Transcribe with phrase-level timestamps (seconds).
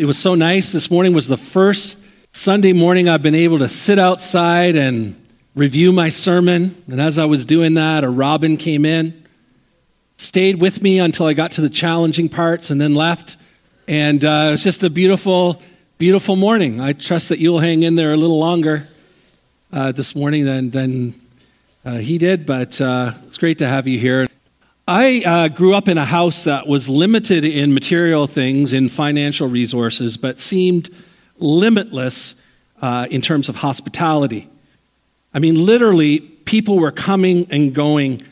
[0.00, 0.72] It was so nice.
[0.72, 2.02] This morning was the first
[2.32, 5.14] Sunday morning I've been able to sit outside and
[5.54, 6.82] review my sermon.
[6.90, 9.26] And as I was doing that, a robin came in,
[10.16, 13.36] stayed with me until I got to the challenging parts, and then left.
[13.86, 15.60] And uh, it was just a beautiful,
[15.98, 16.80] beautiful morning.
[16.80, 18.88] I trust that you'll hang in there a little longer
[19.70, 21.20] uh, this morning than, than
[21.84, 24.28] uh, he did, but uh, it's great to have you here.
[24.92, 29.46] I uh, grew up in a house that was limited in material things, in financial
[29.46, 30.90] resources, but seemed
[31.38, 32.44] limitless
[32.82, 34.50] uh, in terms of hospitality.
[35.32, 38.22] I mean, literally, people were coming and going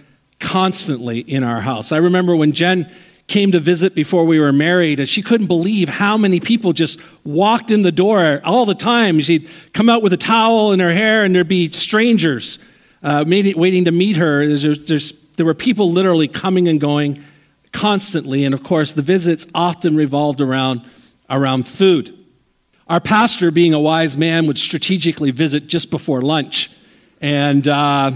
[0.40, 1.92] constantly in our house.
[1.92, 2.90] I remember when Jen
[3.28, 7.00] came to visit before we were married, and she couldn't believe how many people just
[7.22, 9.20] walked in the door all the time.
[9.20, 12.58] She'd come out with a towel in her hair, and there'd be strangers
[13.04, 14.44] uh, waiting to meet her.
[14.44, 17.24] There's, there's there were people literally coming and going
[17.73, 20.83] constantly, and of course, the visits often revolved around,
[21.30, 22.12] around food.
[22.88, 26.70] Our pastor, being a wise man, would strategically visit just before lunch.
[27.20, 28.12] And, uh,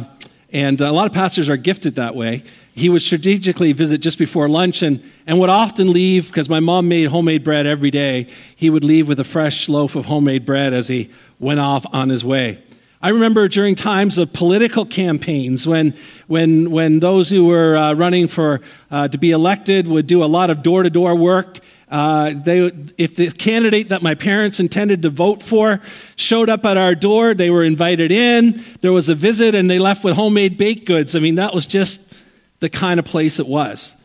[0.53, 2.43] and a lot of pastors are gifted that way.
[2.75, 6.89] He would strategically visit just before lunch and, and would often leave, because my mom
[6.89, 8.27] made homemade bread every day,
[8.57, 12.09] he would leave with a fresh loaf of homemade bread as he went off on
[12.09, 12.63] his way.
[13.05, 15.95] I remember during times of political campaigns when,
[16.29, 18.61] when, when those who were uh, running for,
[18.93, 21.59] uh, to be elected would do a lot of door to door work.
[21.91, 25.81] Uh, they, if the candidate that my parents intended to vote for
[26.15, 29.81] showed up at our door, they were invited in, there was a visit, and they
[29.81, 31.17] left with homemade baked goods.
[31.17, 32.15] I mean, that was just
[32.61, 33.97] the kind of place it was.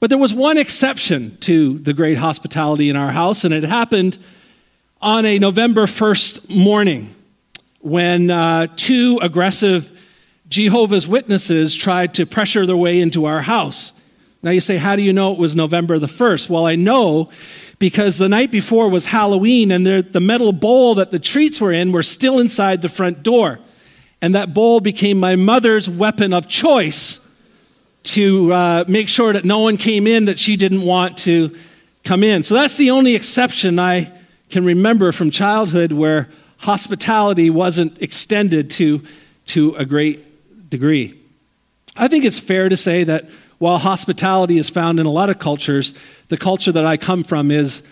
[0.00, 4.16] But there was one exception to the great hospitality in our house, and it happened
[5.02, 7.14] on a November 1st morning
[7.86, 9.96] when uh, two aggressive
[10.48, 13.92] Jehovah's Witnesses tried to pressure their way into our house.
[14.42, 16.50] Now you say, how do you know it was November the 1st?
[16.50, 17.30] Well, I know
[17.78, 21.92] because the night before was Halloween and the metal bowl that the treats were in
[21.92, 23.60] were still inside the front door.
[24.20, 27.20] And that bowl became my mother's weapon of choice
[28.02, 31.56] to uh, make sure that no one came in that she didn't want to
[32.02, 32.42] come in.
[32.42, 34.12] So that's the only exception I
[34.50, 36.28] can remember from childhood where
[36.58, 39.02] hospitality wasn't extended to,
[39.46, 41.20] to a great degree.
[41.96, 45.38] I think it's fair to say that while hospitality is found in a lot of
[45.38, 45.94] cultures,
[46.28, 47.82] the culture that I come from is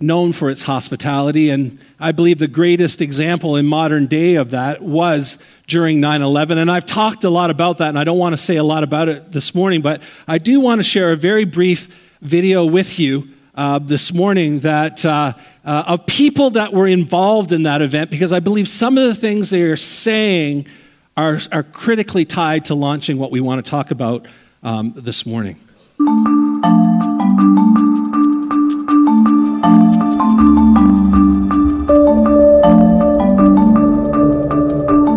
[0.00, 1.50] known for its hospitality.
[1.50, 6.58] And I believe the greatest example in modern day of that was during 9 11.
[6.58, 8.84] And I've talked a lot about that, and I don't want to say a lot
[8.84, 13.00] about it this morning, but I do want to share a very brief video with
[13.00, 15.32] you uh, this morning that uh,
[15.64, 19.16] uh, of people that were involved in that event because I believe some of the
[19.16, 20.68] things they are saying
[21.16, 24.28] are, are critically tied to launching what we want to talk about
[24.62, 25.58] um, this morning.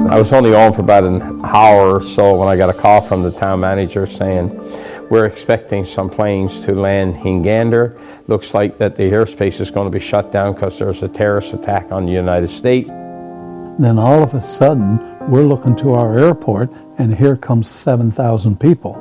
[0.10, 3.02] I was only on for about an hour or so when I got a call
[3.02, 4.50] from the town manager saying,
[5.12, 8.00] we're expecting some planes to land in Gander.
[8.28, 11.54] Looks like that the airspace is going to be shut down because there's a terrorist
[11.54, 12.88] attack on the United States.
[12.88, 18.94] Then all of a sudden, we're looking to our airport, and here comes 7,000 people.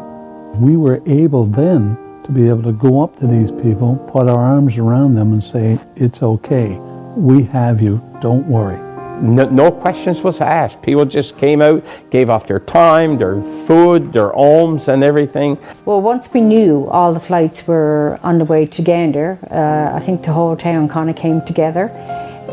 [0.57, 4.41] We were able then to be able to go up to these people, put our
[4.41, 6.77] arms around them, and say, It's okay.
[7.15, 8.03] We have you.
[8.21, 8.90] Don't worry.
[9.21, 10.81] No, no, questions was asked.
[10.81, 15.59] People just came out, gave off their time, their food, their alms, and everything.
[15.85, 20.01] Well, once we knew all the flights were on the way to Gander, uh, I
[20.01, 21.91] think the whole town kind of came together.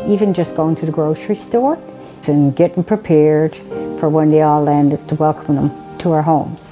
[0.06, 1.78] Even just going to the grocery store
[2.26, 3.56] and getting prepared
[3.98, 6.67] for when they all landed to welcome them to our homes.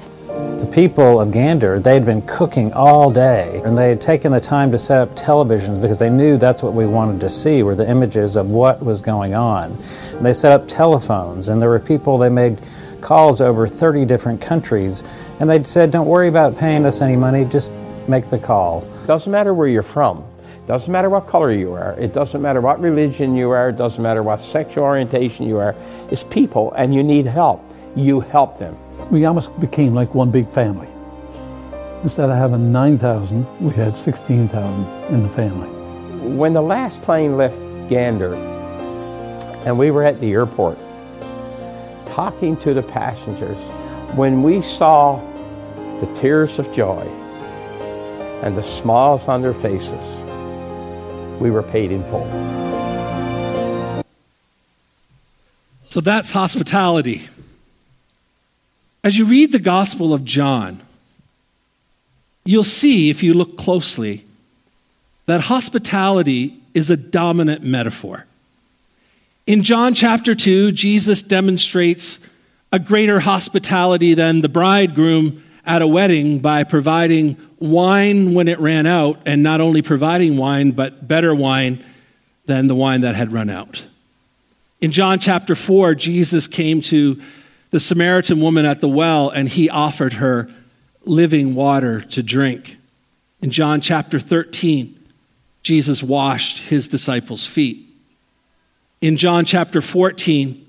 [0.58, 4.40] The people of Gander, they had been cooking all day and they had taken the
[4.40, 7.74] time to set up televisions because they knew that's what we wanted to see were
[7.74, 9.72] the images of what was going on.
[10.12, 12.58] And they set up telephones and there were people, they made
[13.02, 15.02] calls over 30 different countries
[15.40, 17.70] and they said, don't worry about paying us any money, just
[18.08, 18.80] make the call.
[19.06, 20.24] Doesn't matter where you're from.
[20.66, 21.92] Doesn't matter what color you are.
[21.98, 23.68] It doesn't matter what religion you are.
[23.68, 25.76] It doesn't matter what sexual orientation you are.
[26.10, 27.62] It's people and you need help.
[27.94, 28.74] You help them.
[29.10, 30.88] We almost became like one big family.
[32.02, 35.68] Instead of having 9,000, we had 16,000 in the family.
[36.36, 37.58] When the last plane left
[37.88, 38.34] Gander
[39.64, 40.78] and we were at the airport
[42.06, 43.58] talking to the passengers,
[44.16, 45.20] when we saw
[46.00, 47.02] the tears of joy
[48.42, 50.04] and the smiles on their faces,
[51.40, 52.26] we were paid in full.
[55.88, 57.28] So that's hospitality.
[59.06, 60.82] As you read the Gospel of John,
[62.44, 64.24] you'll see, if you look closely,
[65.26, 68.26] that hospitality is a dominant metaphor.
[69.46, 72.18] In John chapter 2, Jesus demonstrates
[72.72, 78.86] a greater hospitality than the bridegroom at a wedding by providing wine when it ran
[78.86, 81.78] out, and not only providing wine, but better wine
[82.46, 83.86] than the wine that had run out.
[84.80, 87.22] In John chapter 4, Jesus came to
[87.70, 90.48] the Samaritan woman at the well and he offered her
[91.04, 92.76] living water to drink.
[93.40, 94.98] In John chapter 13,
[95.62, 97.88] Jesus washed his disciples' feet.
[99.00, 100.66] In John chapter 14,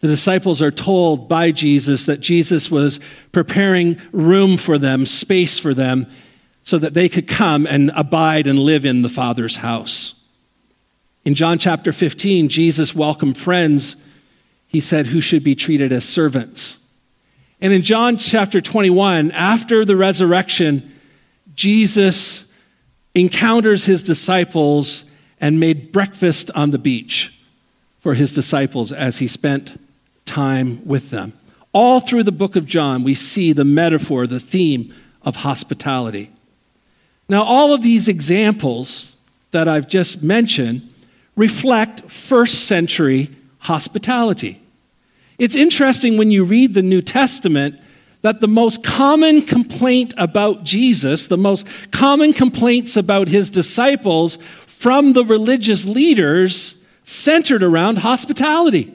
[0.00, 3.00] the disciples are told by Jesus that Jesus was
[3.32, 6.06] preparing room for them, space for them,
[6.62, 10.24] so that they could come and abide and live in the Father's house.
[11.24, 13.96] In John chapter 15, Jesus welcomed friends,
[14.74, 16.84] he said, who should be treated as servants.
[17.60, 20.92] And in John chapter 21, after the resurrection,
[21.54, 22.52] Jesus
[23.14, 25.08] encounters his disciples
[25.40, 27.40] and made breakfast on the beach
[28.00, 29.80] for his disciples as he spent
[30.24, 31.34] time with them.
[31.72, 34.92] All through the book of John, we see the metaphor, the theme
[35.22, 36.32] of hospitality.
[37.28, 39.18] Now, all of these examples
[39.52, 40.92] that I've just mentioned
[41.36, 43.30] reflect first century
[43.60, 44.60] hospitality.
[45.38, 47.80] It's interesting when you read the New Testament
[48.22, 55.12] that the most common complaint about Jesus, the most common complaints about his disciples from
[55.12, 58.94] the religious leaders centered around hospitality.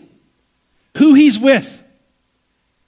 [0.97, 1.83] Who he's with,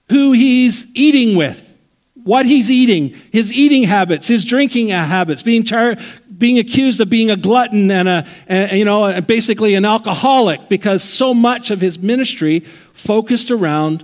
[0.10, 1.78] who he's eating with,
[2.24, 5.98] what he's eating, his eating habits, his drinking habits, being, char-
[6.42, 11.34] being accused of being a glutton and a, you know basically an alcoholic because so
[11.34, 12.60] much of his ministry
[12.92, 14.04] focused around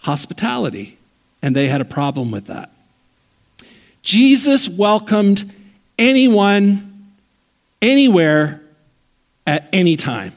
[0.00, 0.98] hospitality
[1.40, 2.70] and they had a problem with that.
[4.02, 5.50] Jesus welcomed
[5.98, 7.14] anyone
[7.80, 8.60] anywhere
[9.46, 10.34] at any time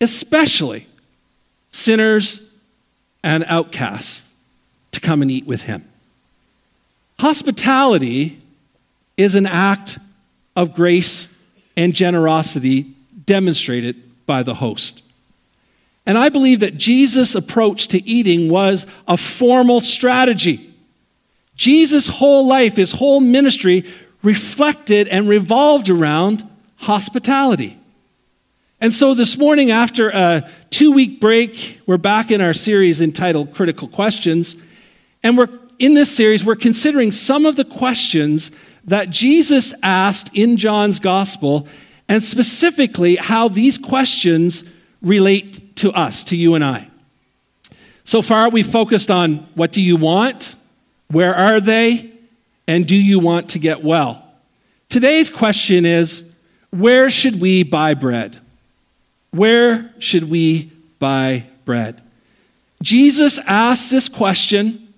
[0.00, 0.86] especially
[1.68, 2.40] sinners
[3.22, 4.34] and outcasts
[4.92, 5.84] to come and eat with him.
[7.18, 8.38] Hospitality
[9.16, 9.98] is an act
[10.56, 11.40] of grace
[11.76, 12.94] and generosity
[13.26, 15.04] demonstrated by the host.
[16.06, 20.72] And I believe that Jesus' approach to eating was a formal strategy.
[21.56, 23.84] Jesus' whole life, his whole ministry,
[24.22, 27.78] reflected and revolved around hospitality.
[28.80, 33.54] And so this morning, after a two week break, we're back in our series entitled
[33.54, 34.56] Critical Questions.
[35.22, 35.48] And we're
[35.78, 38.50] in this series, we're considering some of the questions
[38.86, 41.66] that Jesus asked in John's gospel,
[42.08, 44.64] and specifically how these questions
[45.02, 46.88] relate to us, to you and I.
[48.04, 50.54] So far, we focused on what do you want?
[51.08, 52.12] Where are they?
[52.68, 54.24] And do you want to get well?
[54.88, 56.36] Today's question is
[56.70, 58.38] where should we buy bread?
[59.30, 62.00] Where should we buy bread?
[62.82, 64.92] Jesus asked this question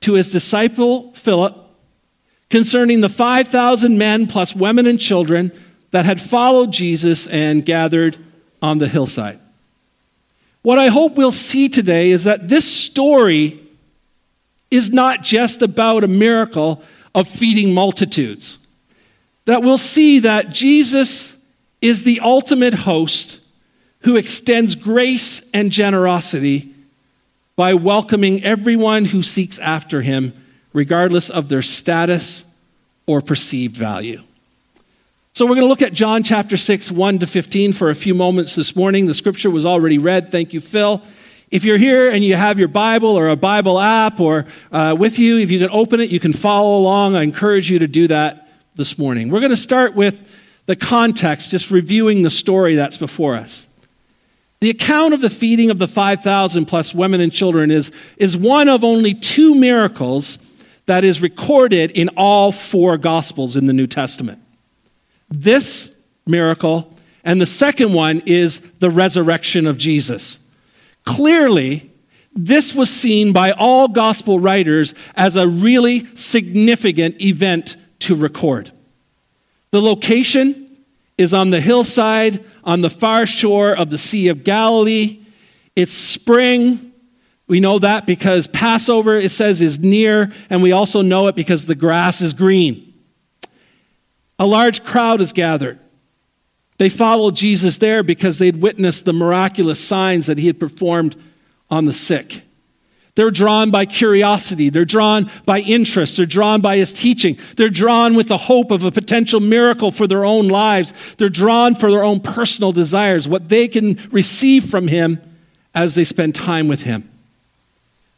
[0.00, 1.63] to his disciple Philip
[2.54, 5.50] concerning the 5,000 men plus women and children
[5.90, 8.16] that had followed Jesus and gathered
[8.62, 9.40] on the hillside.
[10.62, 13.60] What I hope we'll see today is that this story
[14.70, 16.80] is not just about a miracle
[17.12, 18.58] of feeding multitudes.
[19.46, 21.44] That we'll see that Jesus
[21.80, 23.40] is the ultimate host
[24.02, 26.72] who extends grace and generosity
[27.56, 30.40] by welcoming everyone who seeks after him
[30.74, 32.54] regardless of their status
[33.06, 34.20] or perceived value.
[35.32, 38.14] So, we're going to look at John chapter 6, 1 to 15 for a few
[38.14, 39.06] moments this morning.
[39.06, 40.30] The scripture was already read.
[40.30, 41.02] Thank you, Phil.
[41.50, 45.18] If you're here and you have your Bible or a Bible app or uh, with
[45.18, 47.16] you, if you can open it, you can follow along.
[47.16, 49.28] I encourage you to do that this morning.
[49.28, 53.68] We're going to start with the context, just reviewing the story that's before us.
[54.60, 58.68] The account of the feeding of the 5,000 plus women and children is, is one
[58.68, 60.38] of only two miracles
[60.86, 64.38] that is recorded in all four Gospels in the New Testament.
[65.28, 66.92] This miracle,
[67.24, 70.40] and the second one is the resurrection of Jesus.
[71.04, 71.90] Clearly,
[72.34, 78.70] this was seen by all Gospel writers as a really significant event to record.
[79.70, 80.76] The location
[81.16, 85.20] is on the hillside on the far shore of the Sea of Galilee.
[85.76, 86.92] It's spring.
[87.46, 91.66] We know that because Passover, it says, is near, and we also know it because
[91.66, 92.94] the grass is green.
[94.38, 95.78] A large crowd is gathered.
[96.78, 101.16] They followed Jesus there because they'd witnessed the miraculous signs that he had performed
[101.70, 102.42] on the sick.
[103.14, 104.70] They're drawn by curiosity.
[104.70, 106.16] They're drawn by interest.
[106.16, 107.38] They're drawn by his teaching.
[107.56, 111.14] They're drawn with the hope of a potential miracle for their own lives.
[111.14, 115.20] They're drawn for their own personal desires, what they can receive from him
[115.76, 117.08] as they spend time with him.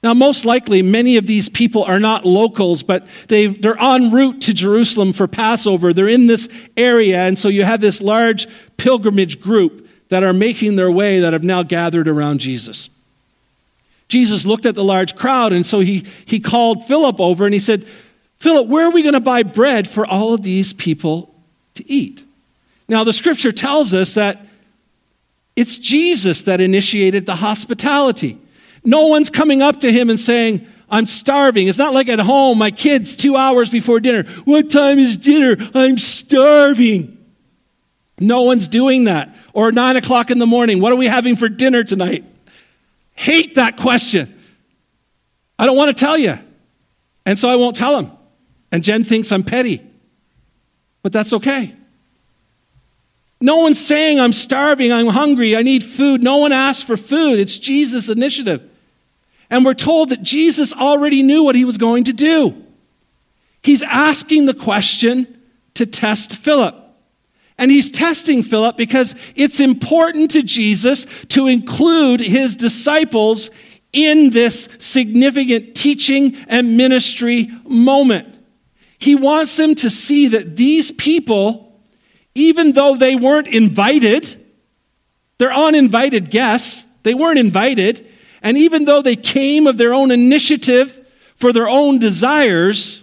[0.07, 4.41] Now, most likely, many of these people are not locals, but they they're en route
[4.43, 5.93] to Jerusalem for Passover.
[5.93, 8.47] They're in this area, and so you have this large
[8.77, 12.89] pilgrimage group that are making their way that have now gathered around Jesus.
[14.07, 17.59] Jesus looked at the large crowd, and so he, he called Philip over and he
[17.59, 17.85] said,
[18.39, 21.35] Philip, where are we going to buy bread for all of these people
[21.75, 22.23] to eat?
[22.87, 24.47] Now, the scripture tells us that
[25.57, 28.39] it's Jesus that initiated the hospitality.
[28.87, 31.67] No one's coming up to him and saying, I'm starving.
[31.67, 34.23] It's not like at home, my kids, two hours before dinner.
[34.45, 35.57] What time is dinner?
[35.75, 37.19] I'm starving.
[38.19, 39.37] No one's doing that.
[39.53, 40.81] Or nine o'clock in the morning.
[40.81, 42.25] What are we having for dinner tonight?
[43.17, 44.33] hate that question.
[45.59, 46.39] I don't want to tell you.
[47.25, 48.13] And so I won't tell him.
[48.71, 49.83] And Jen thinks I'm petty.
[51.03, 51.75] But that's okay.
[53.41, 56.23] No one's saying I'm starving, I'm hungry, I need food.
[56.23, 57.39] No one asks for food.
[57.39, 58.71] It's Jesus' initiative.
[59.51, 62.63] And we're told that Jesus already knew what he was going to do.
[63.63, 65.41] He's asking the question
[65.75, 66.75] to test Philip.
[67.59, 73.51] And he's testing Philip because it's important to Jesus to include his disciples
[73.93, 78.35] in this significant teaching and ministry moment.
[78.99, 81.81] He wants them to see that these people,
[82.35, 84.37] even though they weren't invited,
[85.39, 88.07] they're uninvited guests, they weren't invited,
[88.43, 93.03] and even though they came of their own initiative for their own desires,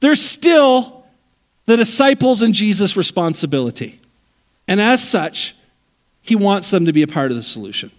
[0.00, 1.04] they're still
[1.66, 4.00] the disciples and Jesus' responsibility.
[4.66, 5.54] And as such,
[6.20, 7.90] he wants them to be a part of the solution.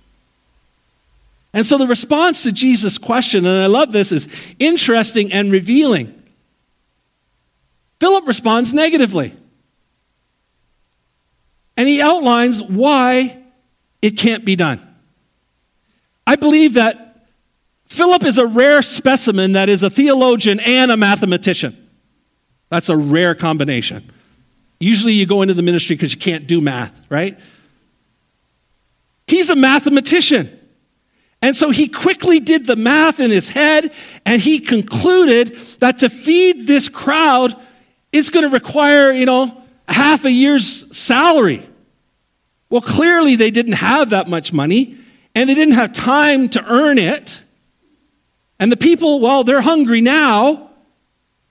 [1.53, 4.27] And so the response to Jesus' question, and I love this, is
[4.59, 6.21] interesting and revealing.
[7.99, 9.33] Philip responds negatively.
[11.77, 13.43] And he outlines why
[14.01, 14.92] it can't be done.
[16.25, 17.27] I believe that
[17.85, 21.77] Philip is a rare specimen that is a theologian and a mathematician.
[22.69, 24.11] That's a rare combination.
[24.79, 27.39] Usually you go into the ministry because you can't do math, right?
[29.27, 30.59] He's a mathematician.
[31.41, 33.93] And so he quickly did the math in his head
[34.25, 37.55] and he concluded that to feed this crowd
[38.11, 41.61] is going to require, you know, half a year's salary.
[42.69, 44.97] Well, clearly they didn't have that much money
[45.35, 47.43] and they didn't have time to earn it.
[48.59, 50.69] And the people, well, they're hungry now.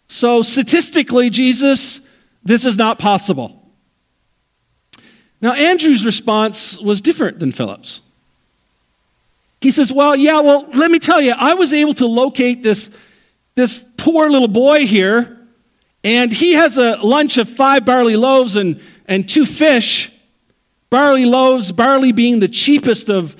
[0.06, 2.06] So, statistically, Jesus,
[2.44, 3.58] this is not possible.
[5.40, 8.02] Now, Andrew's response was different than Philip's.
[9.60, 12.96] He says, Well, yeah, well, let me tell you, I was able to locate this,
[13.54, 15.38] this poor little boy here,
[16.04, 20.12] and he has a lunch of five barley loaves and, and two fish.
[20.90, 23.36] Barley loaves, barley being the cheapest of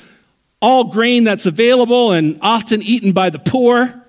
[0.62, 4.02] all grain that's available and often eaten by the poor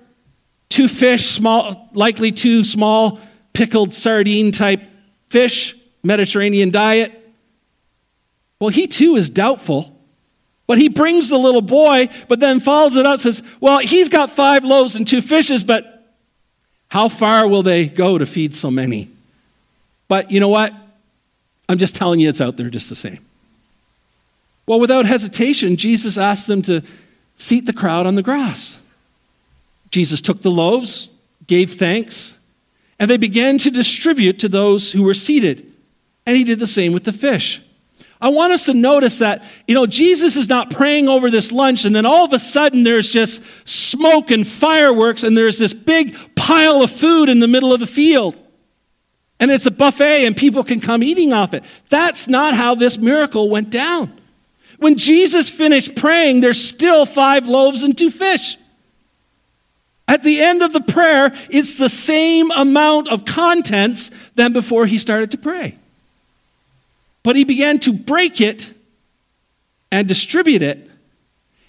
[0.70, 3.20] two fish, small, likely two small
[3.52, 4.82] pickled sardine type
[5.28, 7.12] fish, Mediterranean diet.
[8.60, 9.90] Well, he too is doubtful.
[10.66, 14.30] But he brings the little boy, but then follows it up says, Well, he's got
[14.30, 16.06] five loaves and two fishes, but
[16.88, 19.10] how far will they go to feed so many?
[20.08, 20.72] But you know what?
[21.68, 23.18] I'm just telling you it's out there just the same.
[24.66, 26.82] Well, without hesitation, Jesus asked them to
[27.36, 28.80] seat the crowd on the grass.
[29.90, 31.08] Jesus took the loaves,
[31.46, 32.38] gave thanks,
[32.98, 35.70] and they began to distribute to those who were seated.
[36.26, 37.60] And he did the same with the fish.
[38.20, 41.84] I want us to notice that, you know, Jesus is not praying over this lunch,
[41.84, 46.16] and then all of a sudden there's just smoke and fireworks, and there's this big
[46.34, 48.40] pile of food in the middle of the field.
[49.38, 51.64] And it's a buffet, and people can come eating off it.
[51.90, 54.18] That's not how this miracle went down.
[54.84, 58.58] When Jesus finished praying, there's still five loaves and two fish.
[60.06, 64.98] At the end of the prayer, it's the same amount of contents than before he
[64.98, 65.78] started to pray.
[67.22, 68.74] But he began to break it
[69.90, 70.86] and distribute it.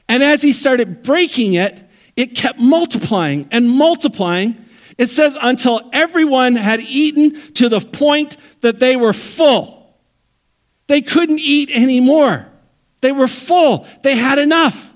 [0.09, 1.81] And as he started breaking it,
[2.17, 4.57] it kept multiplying and multiplying.
[4.97, 9.95] It says, until everyone had eaten to the point that they were full.
[10.87, 12.49] They couldn't eat anymore.
[13.05, 13.85] They were full.
[14.01, 14.91] They had enough.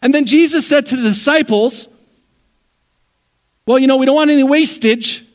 [0.00, 1.88] And then Jesus said to the disciples,
[3.66, 5.26] Well, you know, we don't want any wastage.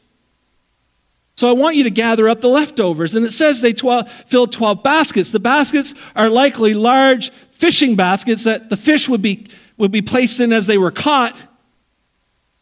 [1.35, 3.15] So I want you to gather up the leftovers.
[3.15, 5.33] And it says they 12, filled 12 baskets.
[5.33, 10.39] The baskets are likely large fishing baskets that the fish would be, would be placed
[10.39, 11.47] in as they were caught.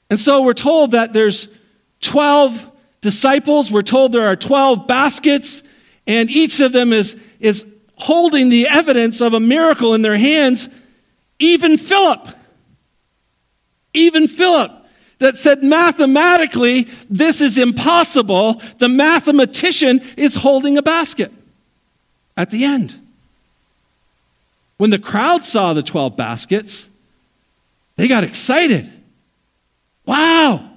[0.10, 1.48] And so we're told that there's
[2.02, 2.72] 12
[3.02, 3.70] disciples.
[3.70, 5.62] We're told there are 12 baskets,
[6.08, 10.70] and each of them is, is holding the evidence of a miracle in their hands.
[11.40, 12.28] Even Philip,
[13.94, 14.72] even Philip,
[15.20, 18.62] that said mathematically, this is impossible.
[18.78, 21.32] The mathematician is holding a basket
[22.36, 22.96] at the end.
[24.78, 26.92] When the crowd saw the 12 baskets,
[27.96, 28.92] they got excited.
[30.06, 30.70] Wow!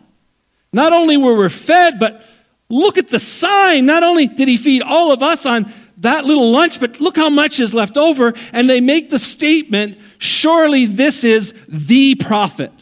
[0.72, 2.24] Not only were we fed, but
[2.70, 3.84] look at the sign.
[3.84, 7.30] Not only did he feed all of us on that little lunch, but look how
[7.30, 8.32] much is left over.
[8.52, 12.72] And they make the statement surely this is the prophet.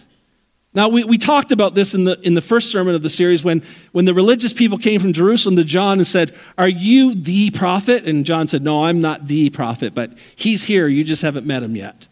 [0.75, 3.43] Now, we, we talked about this in the, in the first sermon of the series
[3.43, 7.51] when, when the religious people came from Jerusalem to John and said, Are you the
[7.51, 8.05] prophet?
[8.05, 10.87] And John said, No, I'm not the prophet, but he's here.
[10.87, 12.07] You just haven't met him yet.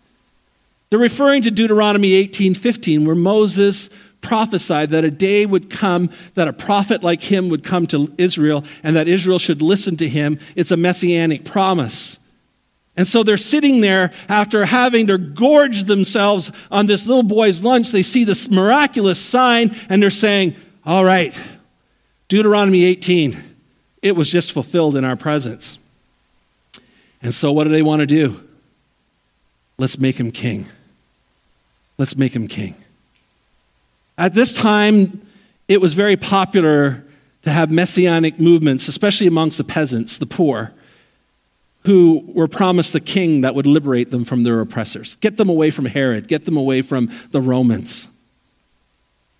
[0.90, 3.90] They're referring to Deuteronomy 18 15, where Moses
[4.26, 8.64] prophesied that a day would come that a prophet like him would come to Israel
[8.82, 10.40] and that Israel should listen to him.
[10.56, 12.18] It's a messianic promise.
[12.96, 17.92] And so they're sitting there after having to gorge themselves on this little boy's lunch.
[17.92, 21.32] They see this miraculous sign and they're saying, All right,
[22.28, 23.40] Deuteronomy 18,
[24.02, 25.78] it was just fulfilled in our presence.
[27.22, 28.42] And so what do they want to do?
[29.78, 30.66] Let's make him king.
[31.96, 32.74] Let's make him king.
[34.18, 35.20] At this time,
[35.68, 37.04] it was very popular
[37.42, 40.72] to have messianic movements, especially amongst the peasants, the poor
[41.86, 45.70] who were promised a king that would liberate them from their oppressors, get them away
[45.70, 48.08] from Herod, get them away from the Romans.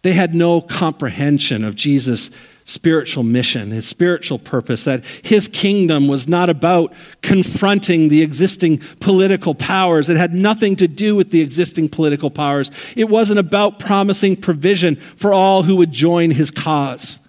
[0.02, 2.30] They had no comprehension of Jesus'
[2.66, 6.92] spiritual mission, his spiritual purpose, that his kingdom was not about
[7.23, 10.11] confronting the existing political powers.
[10.11, 12.70] It had nothing to do with the existing political powers.
[12.96, 17.20] It wasn't about promising provision for all who would join his cause.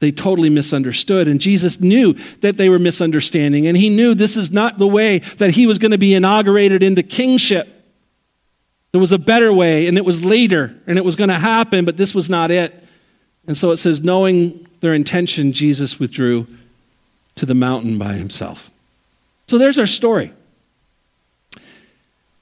[0.00, 1.28] They totally misunderstood.
[1.28, 3.66] And Jesus knew that they were misunderstanding.
[3.68, 6.82] And he knew this is not the way that he was going to be inaugurated
[6.82, 7.68] into kingship.
[8.90, 11.84] There was a better way, and it was later, and it was going to happen,
[11.84, 12.87] but this was not it.
[13.48, 16.46] And so it says, knowing their intention, Jesus withdrew
[17.34, 18.70] to the mountain by himself.
[19.48, 20.32] So there's our story.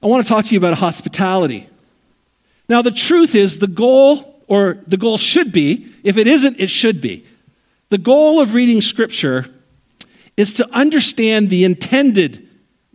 [0.03, 1.67] I want to talk to you about hospitality.
[2.69, 6.69] Now, the truth is, the goal, or the goal should be, if it isn't, it
[6.69, 7.25] should be
[7.89, 9.45] the goal of reading Scripture
[10.35, 12.46] is to understand the intended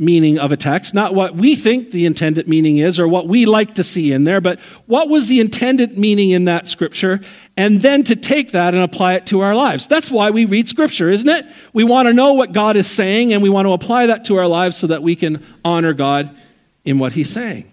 [0.02, 3.46] meaning of a text, not what we think the intended meaning is or what we
[3.46, 7.20] like to see in there, but what was the intended meaning in that Scripture,
[7.56, 9.86] and then to take that and apply it to our lives.
[9.86, 11.46] That's why we read Scripture, isn't it?
[11.72, 14.36] We want to know what God is saying, and we want to apply that to
[14.36, 16.34] our lives so that we can honor God
[16.84, 17.70] in what He's saying.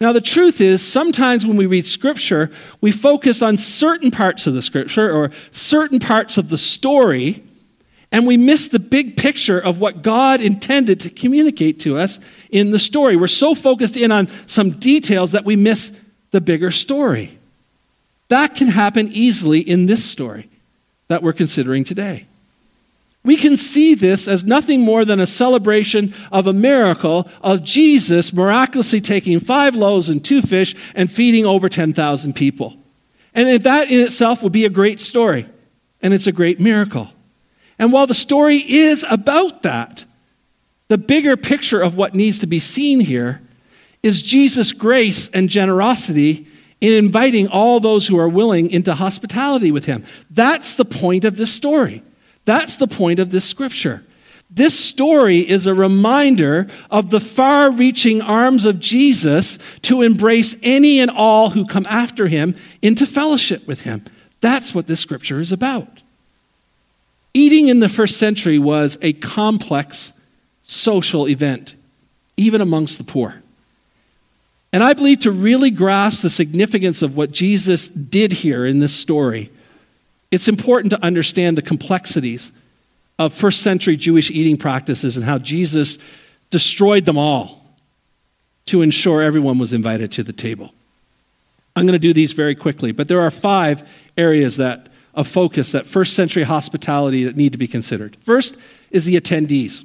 [0.00, 4.54] Now, the truth is, sometimes when we read Scripture, we focus on certain parts of
[4.54, 7.44] the Scripture or certain parts of the story,
[8.12, 12.18] and we miss the big picture of what God intended to communicate to us
[12.50, 13.16] in the story.
[13.16, 15.98] We're so focused in on some details that we miss
[16.30, 17.38] the bigger story.
[18.28, 20.48] That can happen easily in this story
[21.08, 22.26] that we're considering today.
[23.22, 28.32] We can see this as nothing more than a celebration of a miracle of Jesus
[28.32, 32.76] miraculously taking five loaves and two fish and feeding over 10,000 people.
[33.34, 35.46] And that in itself would be a great story,
[36.00, 37.10] and it's a great miracle.
[37.80, 40.04] And while the story is about that,
[40.88, 43.40] the bigger picture of what needs to be seen here
[44.02, 46.46] is Jesus' grace and generosity
[46.82, 50.04] in inviting all those who are willing into hospitality with him.
[50.28, 52.02] That's the point of this story.
[52.44, 54.04] That's the point of this scripture.
[54.50, 61.00] This story is a reminder of the far reaching arms of Jesus to embrace any
[61.00, 64.04] and all who come after him into fellowship with him.
[64.42, 65.99] That's what this scripture is about.
[67.32, 70.12] Eating in the first century was a complex
[70.62, 71.76] social event,
[72.36, 73.42] even amongst the poor.
[74.72, 78.94] And I believe to really grasp the significance of what Jesus did here in this
[78.94, 79.50] story,
[80.30, 82.52] it's important to understand the complexities
[83.18, 85.98] of first century Jewish eating practices and how Jesus
[86.50, 87.64] destroyed them all
[88.66, 90.72] to ensure everyone was invited to the table.
[91.74, 95.72] I'm going to do these very quickly, but there are five areas that of focus
[95.72, 98.16] that first century hospitality that need to be considered.
[98.20, 98.56] First
[98.90, 99.84] is the attendees.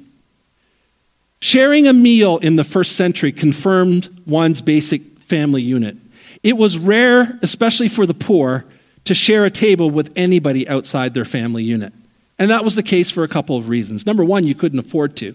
[1.40, 5.96] Sharing a meal in the first century confirmed one's basic family unit.
[6.42, 8.64] It was rare, especially for the poor,
[9.04, 11.92] to share a table with anybody outside their family unit.
[12.38, 14.06] And that was the case for a couple of reasons.
[14.06, 15.34] Number one, you couldn't afford to.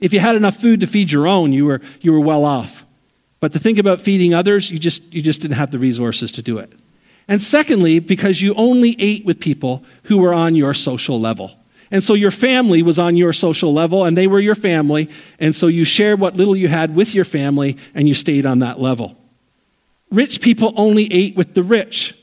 [0.00, 2.84] If you had enough food to feed your own, you were, you were well off.
[3.40, 6.42] But to think about feeding others, you just, you just didn't have the resources to
[6.42, 6.72] do it.
[7.28, 11.52] And secondly, because you only ate with people who were on your social level.
[11.90, 15.10] And so your family was on your social level, and they were your family.
[15.38, 18.60] And so you shared what little you had with your family, and you stayed on
[18.60, 19.16] that level.
[20.10, 22.14] Rich people only ate with the rich.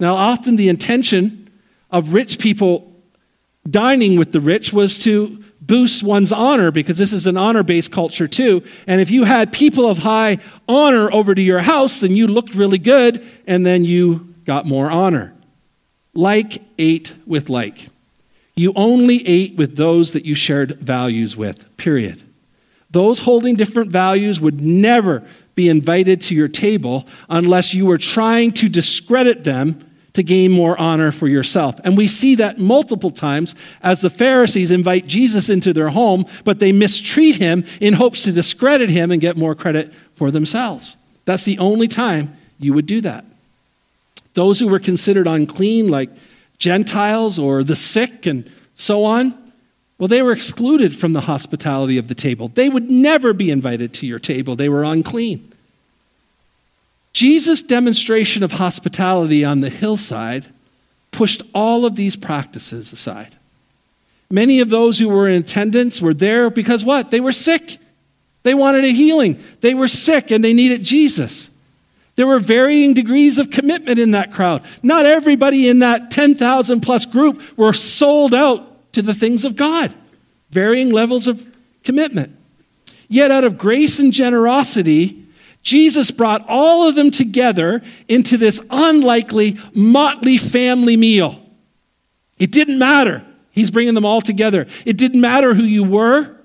[0.00, 1.48] Now, often the intention
[1.90, 2.92] of rich people
[3.68, 7.92] dining with the rich was to boost one's honor because this is an honor based
[7.92, 8.62] culture too.
[8.86, 12.54] And if you had people of high honor over to your house, then you looked
[12.54, 15.34] really good and then you got more honor.
[16.14, 17.88] Like ate with like.
[18.54, 22.22] You only ate with those that you shared values with, period.
[22.90, 25.22] Those holding different values would never
[25.54, 30.78] be invited to your table unless you were trying to discredit them to gain more
[30.78, 31.80] honor for yourself.
[31.84, 36.58] And we see that multiple times as the Pharisees invite Jesus into their home, but
[36.58, 40.96] they mistreat him in hopes to discredit him and get more credit for themselves.
[41.24, 43.24] That's the only time you would do that.
[44.34, 46.10] Those who were considered unclean, like
[46.58, 49.36] Gentiles or the sick and so on,
[49.98, 52.48] well, they were excluded from the hospitality of the table.
[52.48, 55.52] They would never be invited to your table, they were unclean.
[57.16, 60.44] Jesus' demonstration of hospitality on the hillside
[61.12, 63.34] pushed all of these practices aside.
[64.30, 67.10] Many of those who were in attendance were there because what?
[67.10, 67.78] They were sick.
[68.42, 69.40] They wanted a healing.
[69.62, 71.50] They were sick and they needed Jesus.
[72.16, 74.62] There were varying degrees of commitment in that crowd.
[74.82, 79.94] Not everybody in that 10,000 plus group were sold out to the things of God.
[80.50, 81.50] Varying levels of
[81.82, 82.36] commitment.
[83.08, 85.25] Yet, out of grace and generosity,
[85.66, 91.42] Jesus brought all of them together into this unlikely, motley family meal.
[92.38, 93.26] It didn't matter.
[93.50, 94.68] He's bringing them all together.
[94.84, 96.36] It didn't matter who you were.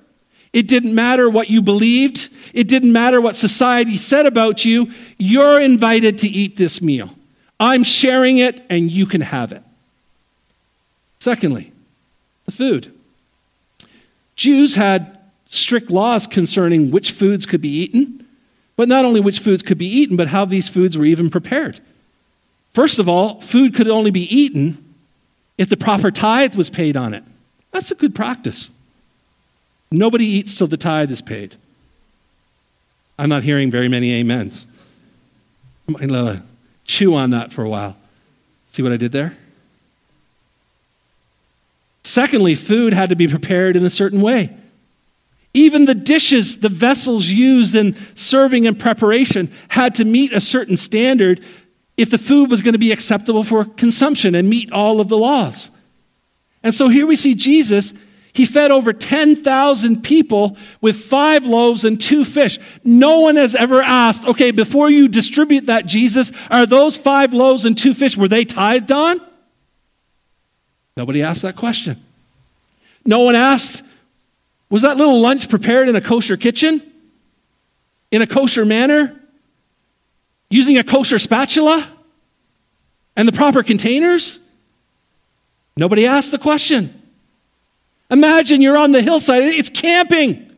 [0.53, 2.29] It didn't matter what you believed.
[2.55, 4.89] It didn't matter what society said about you.
[5.19, 7.15] You're invited to eat this meal.
[7.60, 9.62] I'm sharing it, and you can have it.
[11.19, 11.71] Secondly,
[12.45, 12.91] the food.
[14.36, 18.20] Jews had strict laws concerning which foods could be eaten
[18.75, 21.79] but not only which foods could be eaten, but how these foods were even prepared.
[22.73, 24.95] First of all, food could only be eaten
[25.57, 27.23] if the proper tithe was paid on it.
[27.71, 28.71] That's a good practice.
[29.91, 31.55] Nobody eats till the tithe is paid.
[33.19, 34.67] I'm not hearing very many amens.
[35.88, 36.43] I'm going to
[36.86, 37.97] chew on that for a while.
[38.65, 39.38] See what I did there?
[42.03, 44.55] Secondly, food had to be prepared in a certain way.
[45.53, 50.77] Even the dishes, the vessels used in serving and preparation had to meet a certain
[50.77, 51.43] standard
[51.97, 55.17] if the food was going to be acceptable for consumption and meet all of the
[55.17, 55.69] laws.
[56.63, 57.93] And so here we see Jesus.
[58.33, 62.59] He fed over 10,000 people with five loaves and two fish.
[62.83, 67.65] No one has ever asked, okay, before you distribute that, Jesus, are those five loaves
[67.65, 69.19] and two fish, were they tithed on?
[70.95, 72.01] Nobody asked that question.
[73.05, 73.83] No one asked,
[74.71, 76.81] was that little lunch prepared in a kosher kitchen?
[78.10, 79.19] In a kosher manner?
[80.49, 81.88] Using a kosher spatula?
[83.15, 84.39] And the proper containers?
[85.75, 87.01] Nobody asked the question.
[88.10, 90.51] Imagine you're on the hillside, it's camping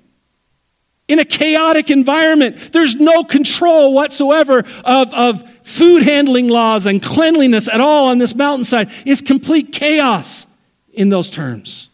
[1.08, 2.72] in a chaotic environment.
[2.72, 8.36] There's no control whatsoever of, of food handling laws and cleanliness at all on this
[8.36, 8.92] mountainside.
[9.06, 10.48] It's complete chaos
[10.94, 11.90] in those terms.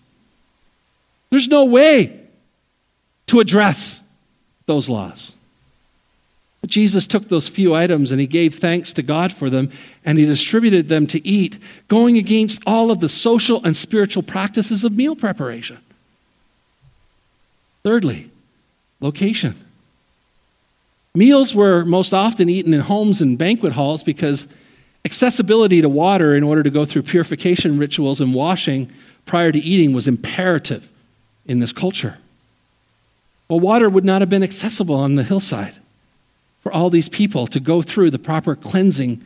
[1.30, 2.28] There's no way
[3.28, 4.04] to address
[4.66, 5.38] those laws.
[6.62, 9.72] But Jesus took those few items and he gave thanks to God for them
[10.04, 14.84] and he distributed them to eat, going against all of the social and spiritual practices
[14.84, 15.80] of meal preparation.
[17.84, 18.30] Thirdly,
[19.00, 19.56] location.
[21.16, 24.48] Meals were most often eaten in homes and banquet halls because
[25.06, 28.92] accessibility to water in order to go through purification rituals and washing
[29.26, 30.92] prior to eating was imperative
[31.50, 32.18] in this culture.
[33.50, 35.76] Well, water would not have been accessible on the hillside
[36.62, 39.22] for all these people to go through the proper cleansing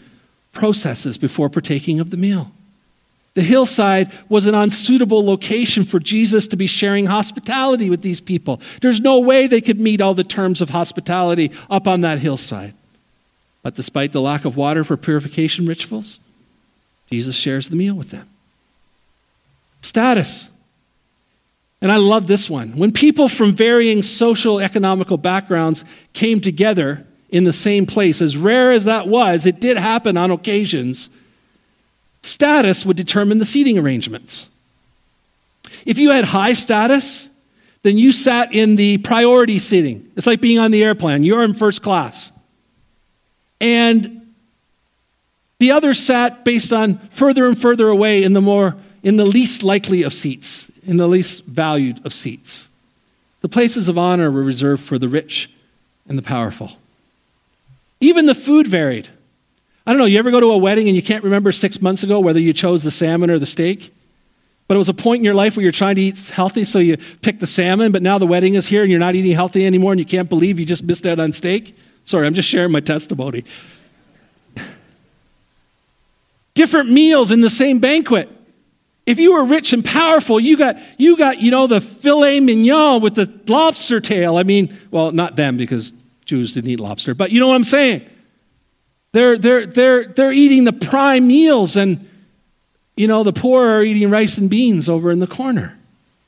[0.53, 2.51] processes before partaking of the meal.
[3.33, 8.61] The hillside was an unsuitable location for Jesus to be sharing hospitality with these people.
[8.81, 12.73] There's no way they could meet all the terms of hospitality up on that hillside.
[13.63, 16.19] But despite the lack of water for purification rituals,
[17.09, 18.29] Jesus shares the meal with them.
[19.81, 20.49] Status.
[21.83, 22.77] And I love this one.
[22.77, 28.71] When people from varying social economical backgrounds came together in the same place, as rare
[28.71, 31.09] as that was, it did happen on occasions.
[32.21, 34.47] Status would determine the seating arrangements.
[35.85, 37.29] If you had high status,
[37.81, 40.09] then you sat in the priority seating.
[40.15, 41.23] It's like being on the airplane.
[41.23, 42.31] You're in first class.
[43.59, 44.33] And
[45.59, 49.61] the others sat based on further and further away in the more in the least
[49.61, 52.69] likely of seats, in the least valued of seats.
[53.41, 55.51] The places of honor were reserved for the rich
[56.07, 56.77] and the powerful.
[57.99, 59.09] Even the food varied.
[59.85, 62.03] I don't know, you ever go to a wedding and you can't remember six months
[62.03, 63.93] ago whether you chose the salmon or the steak?
[64.67, 66.79] But it was a point in your life where you're trying to eat healthy, so
[66.79, 69.65] you picked the salmon, but now the wedding is here and you're not eating healthy
[69.65, 71.75] anymore and you can't believe you just missed out on steak?
[72.05, 73.43] Sorry, I'm just sharing my testimony.
[76.53, 78.29] Different meals in the same banquet.
[79.05, 83.01] If you were rich and powerful, you got, you got, you know, the filet mignon
[83.01, 84.37] with the lobster tail.
[84.37, 85.91] I mean, well, not them because
[86.25, 88.07] Jews didn't eat lobster, but you know what I'm saying?
[89.11, 92.09] They're, they're, they're, they're eating the prime meals, and,
[92.95, 95.77] you know, the poor are eating rice and beans over in the corner.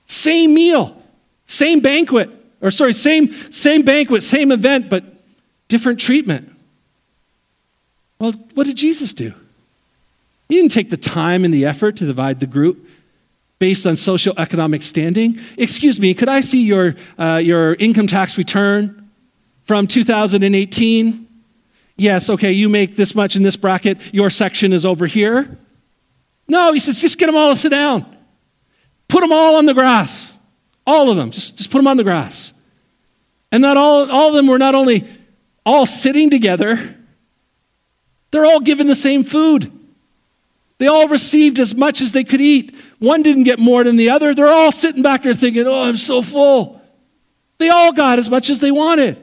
[0.05, 1.01] Same meal,
[1.45, 2.29] same banquet,
[2.61, 5.03] or sorry, same, same banquet, same event, but
[5.67, 6.51] different treatment.
[8.19, 9.33] Well, what did Jesus do?
[10.47, 12.87] He didn't take the time and the effort to divide the group
[13.57, 15.39] based on socioeconomic standing.
[15.57, 19.09] Excuse me, could I see your, uh, your income tax return
[19.63, 21.27] from 2018?
[21.97, 25.57] Yes, okay, you make this much in this bracket, your section is over here.
[26.47, 28.05] No, he says, just get them all to sit down.
[29.07, 30.37] Put them all on the grass.
[30.85, 31.31] All of them.
[31.31, 32.53] Just, just put them on the grass.
[33.51, 35.07] And not all, all of them were not only
[35.65, 36.95] all sitting together,
[38.31, 39.71] they're all given the same food.
[40.77, 42.75] They all received as much as they could eat.
[42.99, 44.33] One didn't get more than the other.
[44.33, 46.81] They're all sitting back there thinking, oh, I'm so full.
[47.57, 49.17] They all got as much as they wanted.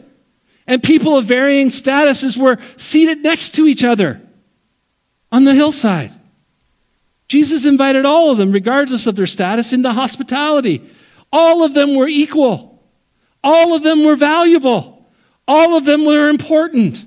[0.66, 4.22] And people of varying statuses were seated next to each other
[5.30, 6.12] on the hillside.
[7.28, 10.82] Jesus invited all of them, regardless of their status, into hospitality.
[11.32, 12.82] All of them were equal.
[13.42, 15.10] All of them were valuable.
[15.48, 17.04] All of them were important.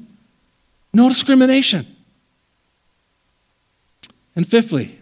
[0.94, 1.95] No discrimination.
[4.36, 5.00] And fifthly,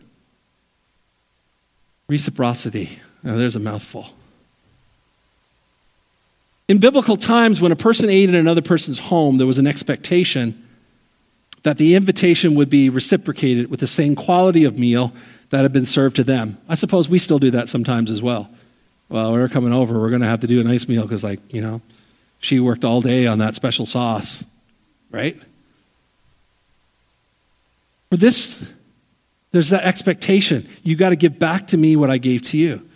[2.07, 2.99] reciprocity.
[3.23, 4.07] Now, there's a mouthful.
[6.67, 10.59] In biblical times, when a person ate in another person's home, there was an expectation
[11.63, 15.13] that the invitation would be reciprocated with the same quality of meal
[15.49, 16.57] that had been served to them.
[16.67, 18.49] I suppose we still do that sometimes as well.
[19.09, 21.39] Well, we're coming over, we're going to have to do a nice meal because, like,
[21.53, 21.81] you know,
[22.39, 24.43] she worked all day on that special sauce,
[25.11, 25.39] right?
[28.09, 28.69] For this,
[29.53, 30.67] there's that expectation.
[30.81, 32.89] You got to give back to me what I gave to you.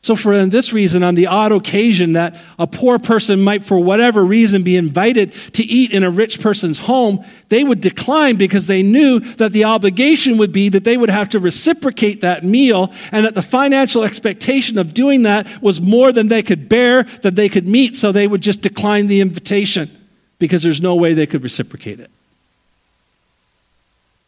[0.00, 4.24] So, for this reason, on the odd occasion that a poor person might, for whatever
[4.24, 8.82] reason, be invited to eat in a rich person's home, they would decline because they
[8.82, 13.24] knew that the obligation would be that they would have to reciprocate that meal and
[13.24, 17.48] that the financial expectation of doing that was more than they could bear, that they
[17.48, 19.90] could meet, so they would just decline the invitation
[20.38, 22.10] because there's no way they could reciprocate it.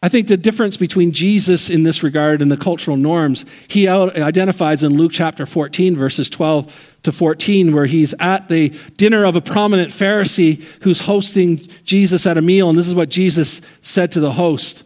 [0.01, 4.81] I think the difference between Jesus in this regard and the cultural norms, he identifies
[4.81, 9.41] in Luke chapter 14, verses 12 to 14, where he's at the dinner of a
[9.41, 12.69] prominent Pharisee who's hosting Jesus at a meal.
[12.69, 14.83] And this is what Jesus said to the host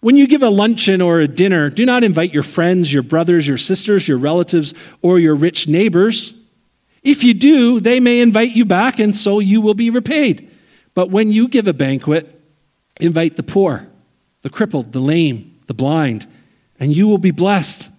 [0.00, 3.46] When you give a luncheon or a dinner, do not invite your friends, your brothers,
[3.46, 4.72] your sisters, your relatives,
[5.02, 6.32] or your rich neighbors.
[7.02, 10.50] If you do, they may invite you back, and so you will be repaid.
[10.94, 12.40] But when you give a banquet,
[13.00, 13.86] invite the poor
[14.42, 16.26] the crippled, the lame, the blind,
[16.78, 17.90] and you will be blessed.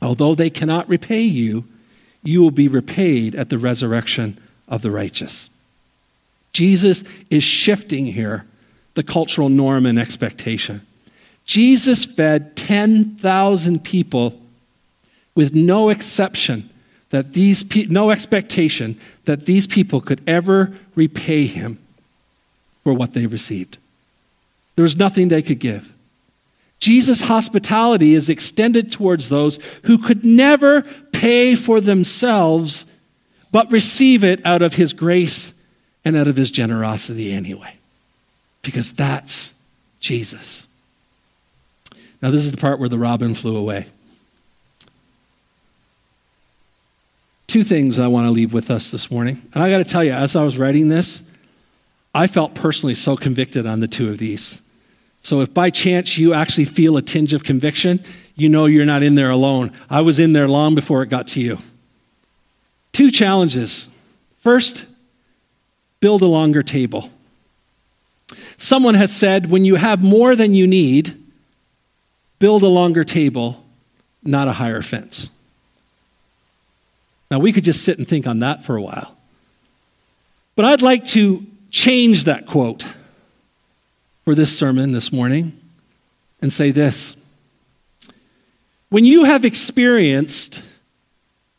[0.00, 1.64] Although they cannot repay you,
[2.22, 5.50] you will be repaid at the resurrection of the righteous.
[6.52, 8.46] Jesus is shifting here
[8.94, 10.86] the cultural norm and expectation.
[11.44, 14.40] Jesus fed 10,000 people
[15.34, 16.68] with no exception
[17.10, 21.78] that these pe- no expectation that these people could ever repay him
[22.82, 23.78] for what they received.
[24.74, 25.92] There was nothing they could give.
[26.78, 30.82] Jesus' hospitality is extended towards those who could never
[31.12, 32.86] pay for themselves,
[33.52, 35.54] but receive it out of his grace
[36.04, 37.76] and out of his generosity anyway.
[38.62, 39.54] Because that's
[40.00, 40.66] Jesus.
[42.20, 43.86] Now, this is the part where the robin flew away.
[47.46, 49.42] Two things I want to leave with us this morning.
[49.52, 51.22] And I got to tell you, as I was writing this,
[52.14, 54.61] I felt personally so convicted on the two of these.
[55.22, 58.04] So if by chance you actually feel a tinge of conviction,
[58.34, 59.72] you know you're not in there alone.
[59.88, 61.58] I was in there long before it got to you.
[62.90, 63.88] Two challenges.
[64.38, 64.84] First,
[66.00, 67.10] build a longer table.
[68.56, 71.16] Someone has said when you have more than you need,
[72.38, 73.64] build a longer table,
[74.24, 75.30] not a higher fence.
[77.30, 79.16] Now, we could just sit and think on that for a while.
[80.56, 82.84] But I'd like to change that quote
[84.24, 85.58] for this sermon this morning
[86.40, 87.16] and say this
[88.88, 90.62] When you have experienced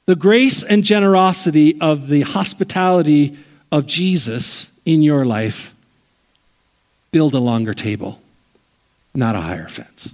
[0.06, 3.38] the grace and generosity of the hospitality
[3.72, 5.74] of Jesus in your life,
[7.12, 8.22] build a longer table,
[9.16, 10.14] not a higher fence.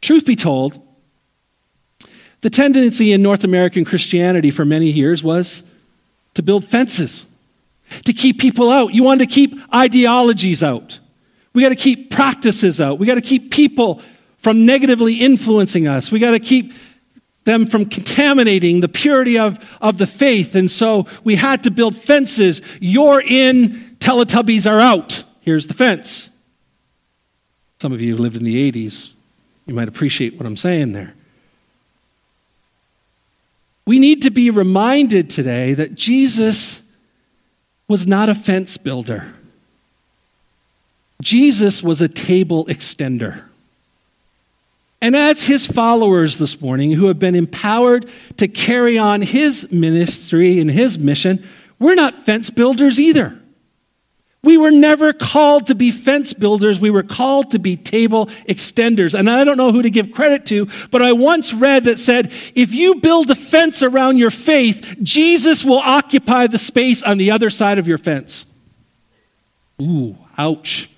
[0.00, 0.80] Truth be told,
[2.40, 5.64] the tendency in North American Christianity for many years was
[6.34, 7.26] to build fences,
[8.04, 8.94] to keep people out.
[8.94, 11.00] You wanted to keep ideologies out.
[11.52, 12.98] We got to keep practices out.
[12.98, 14.02] We got to keep people
[14.38, 16.10] from negatively influencing us.
[16.10, 16.72] We got to keep
[17.44, 20.54] them from contaminating the purity of, of the faith.
[20.54, 22.62] And so we had to build fences.
[22.80, 25.24] You're in, Teletubbies are out.
[25.40, 26.30] Here's the fence.
[27.78, 29.14] Some of you lived in the 80s.
[29.66, 31.14] You might appreciate what I'm saying there.
[33.86, 36.79] We need to be reminded today that Jesus
[37.90, 39.34] was not a fence builder.
[41.20, 43.42] Jesus was a table extender.
[45.02, 50.60] And as his followers this morning, who have been empowered to carry on his ministry
[50.60, 51.44] and his mission,
[51.80, 53.39] we're not fence builders either.
[54.42, 56.80] We were never called to be fence builders.
[56.80, 59.18] We were called to be table extenders.
[59.18, 62.32] And I don't know who to give credit to, but I once read that said,
[62.54, 67.30] if you build a fence around your faith, Jesus will occupy the space on the
[67.30, 68.46] other side of your fence.
[69.80, 70.90] Ooh, ouch.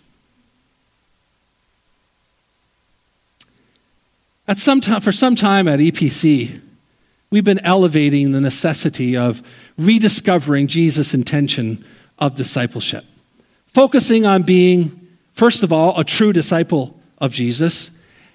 [4.46, 6.60] At some time, for some time at EPC,
[7.30, 9.42] we've been elevating the necessity of
[9.78, 11.84] rediscovering Jesus' intention
[12.20, 13.04] of discipleship
[13.72, 17.90] focusing on being, first of all, a true disciple of Jesus,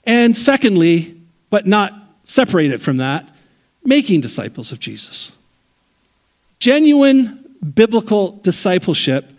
[0.05, 1.19] and secondly,
[1.49, 3.29] but not separated from that,
[3.83, 5.31] making disciples of Jesus.
[6.59, 9.31] Genuine biblical discipleship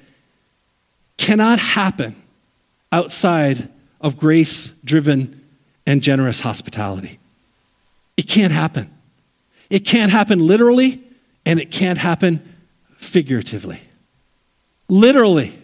[1.17, 2.15] cannot happen
[2.93, 3.69] outside
[4.01, 5.45] of grace driven
[5.87, 7.19] and generous hospitality.
[8.17, 8.91] It can't happen.
[9.71, 11.03] It can't happen literally,
[11.45, 12.41] and it can't happen
[12.97, 13.81] figuratively.
[14.89, 15.59] Literally,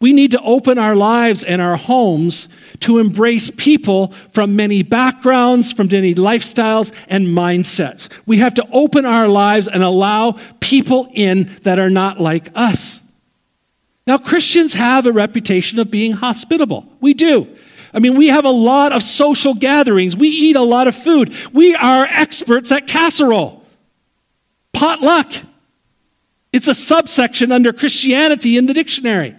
[0.00, 2.48] we need to open our lives and our homes
[2.80, 8.08] to embrace people from many backgrounds, from many lifestyles and mindsets.
[8.24, 13.04] We have to open our lives and allow people in that are not like us.
[14.06, 16.86] Now, Christians have a reputation of being hospitable.
[17.00, 17.46] We do.
[17.92, 20.16] I mean, we have a lot of social gatherings.
[20.16, 21.34] We eat a lot of food.
[21.52, 23.62] We are experts at casserole.
[24.72, 25.30] Potluck.
[26.54, 29.36] It's a subsection under Christianity in the dictionary.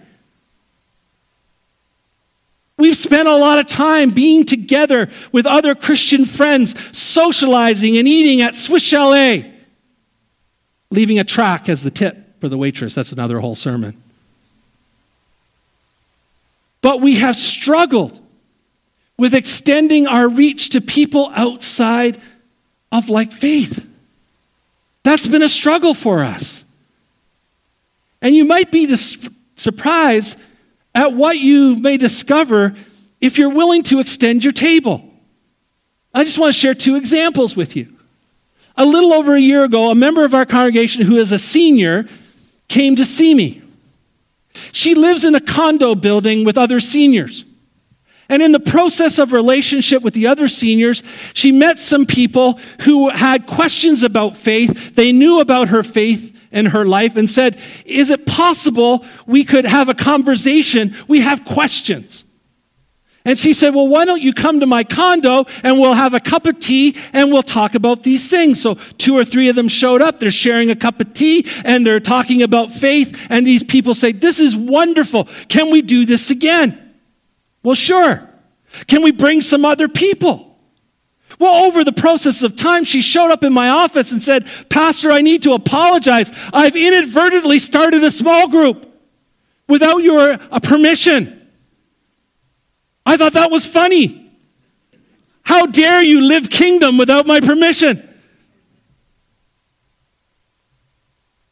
[2.82, 8.40] We've spent a lot of time being together with other Christian friends, socializing and eating
[8.40, 9.54] at Swiss Chalet,
[10.90, 12.96] leaving a track as the tip for the waitress.
[12.96, 14.02] That's another whole sermon.
[16.80, 18.18] But we have struggled
[19.16, 22.20] with extending our reach to people outside
[22.90, 23.88] of like faith.
[25.04, 26.64] That's been a struggle for us.
[28.20, 30.36] And you might be dis- surprised
[30.94, 32.74] at what you may discover
[33.20, 35.08] if you're willing to extend your table.
[36.14, 37.96] I just want to share two examples with you.
[38.76, 42.06] A little over a year ago, a member of our congregation who is a senior
[42.68, 43.62] came to see me.
[44.72, 47.44] She lives in a condo building with other seniors.
[48.28, 51.02] And in the process of relationship with the other seniors,
[51.34, 54.94] she met some people who had questions about faith.
[54.94, 59.64] They knew about her faith in her life and said, Is it possible we could
[59.64, 60.94] have a conversation?
[61.08, 62.24] We have questions.
[63.24, 66.20] And she said, Well, why don't you come to my condo and we'll have a
[66.20, 68.60] cup of tea and we'll talk about these things?
[68.60, 70.18] So, two or three of them showed up.
[70.18, 73.26] They're sharing a cup of tea and they're talking about faith.
[73.30, 75.28] And these people say, This is wonderful.
[75.48, 76.78] Can we do this again?
[77.62, 78.28] Well, sure.
[78.88, 80.51] Can we bring some other people?
[81.42, 85.10] Well, over the process of time, she showed up in my office and said, Pastor,
[85.10, 86.30] I need to apologize.
[86.52, 88.88] I've inadvertently started a small group
[89.66, 91.50] without your uh, permission.
[93.04, 94.30] I thought that was funny.
[95.42, 98.08] How dare you live kingdom without my permission?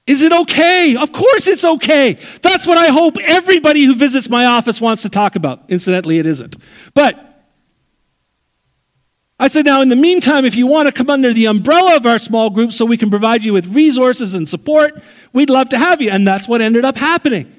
[0.07, 0.95] Is it okay?
[0.95, 2.17] Of course it's okay.
[2.43, 5.65] That's what I hope everybody who visits my office wants to talk about.
[5.69, 6.59] Incidentally, it isn't.
[6.95, 7.30] But
[9.43, 12.05] I said, now, in the meantime, if you want to come under the umbrella of
[12.05, 15.79] our small group so we can provide you with resources and support, we'd love to
[15.79, 16.11] have you.
[16.11, 17.51] And that's what ended up happening.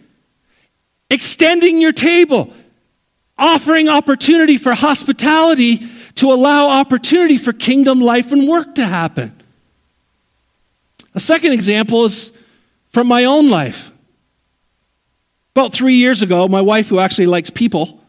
[1.10, 2.54] Extending your table.
[3.42, 5.80] offering opportunity for hospitality
[6.16, 9.36] to allow opportunity for kingdom life and work to happen.
[11.16, 12.32] A second example is
[12.90, 13.92] from my own life.
[15.56, 18.00] About three years ago, my wife, who actually likes people,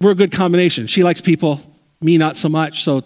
[0.00, 0.86] we're a good combination.
[0.86, 1.60] She likes people,
[2.00, 2.84] me not so much.
[2.84, 3.04] So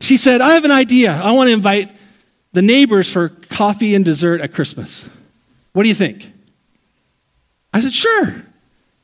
[0.00, 1.12] she said, I have an idea.
[1.12, 1.94] I want to invite
[2.52, 5.08] the neighbors for coffee and dessert at Christmas.
[5.72, 6.32] What do you think?
[7.72, 8.44] I said, Sure,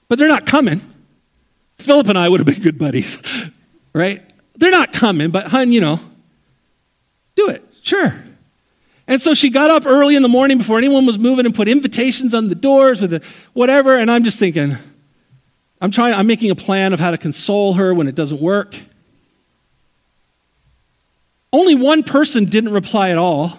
[0.08, 0.80] but they're not coming.
[1.78, 3.18] Philip and I would have been good buddies,
[3.92, 4.22] right?
[4.56, 6.00] They're not coming, but hun, you know,
[7.34, 7.62] do it.
[7.82, 8.14] Sure.
[9.06, 11.68] And so she got up early in the morning before anyone was moving and put
[11.68, 13.96] invitations on the doors with the whatever.
[13.96, 14.76] And I'm just thinking,
[15.80, 18.76] I'm trying, I'm making a plan of how to console her when it doesn't work.
[21.52, 23.58] Only one person didn't reply at all.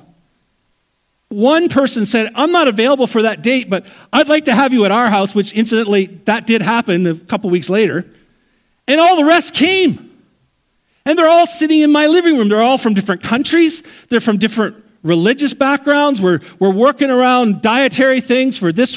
[1.30, 4.86] One person said, I'm not available for that date, but I'd like to have you
[4.86, 8.06] at our house, which incidentally, that did happen a couple weeks later.
[8.88, 10.04] And all the rest came.
[11.06, 12.50] And they're all sitting in my living room.
[12.50, 16.22] They're all from different countries, they're from different religious backgrounds.
[16.22, 18.96] We're, we're working around dietary things for this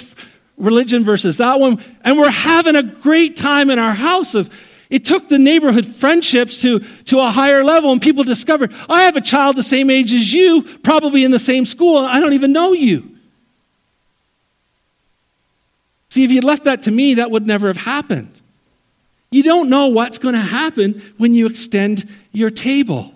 [0.60, 1.82] religion versus that one.
[2.02, 4.50] And we're having a great time in our house of
[4.90, 9.16] it took the neighborhood friendships to, to a higher level, and people discovered I have
[9.16, 12.32] a child the same age as you, probably in the same school, and I don't
[12.32, 13.16] even know you.
[16.10, 18.32] See, if you'd left that to me, that would never have happened.
[19.30, 23.14] You don't know what's going to happen when you extend your table.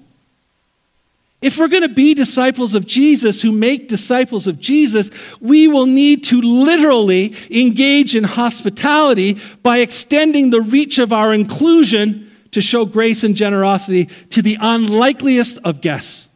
[1.45, 5.11] If we're going to be disciples of Jesus who make disciples of Jesus,
[5.43, 12.31] we will need to literally engage in hospitality by extending the reach of our inclusion
[12.53, 16.31] to show grace and generosity to the unlikeliest of guests.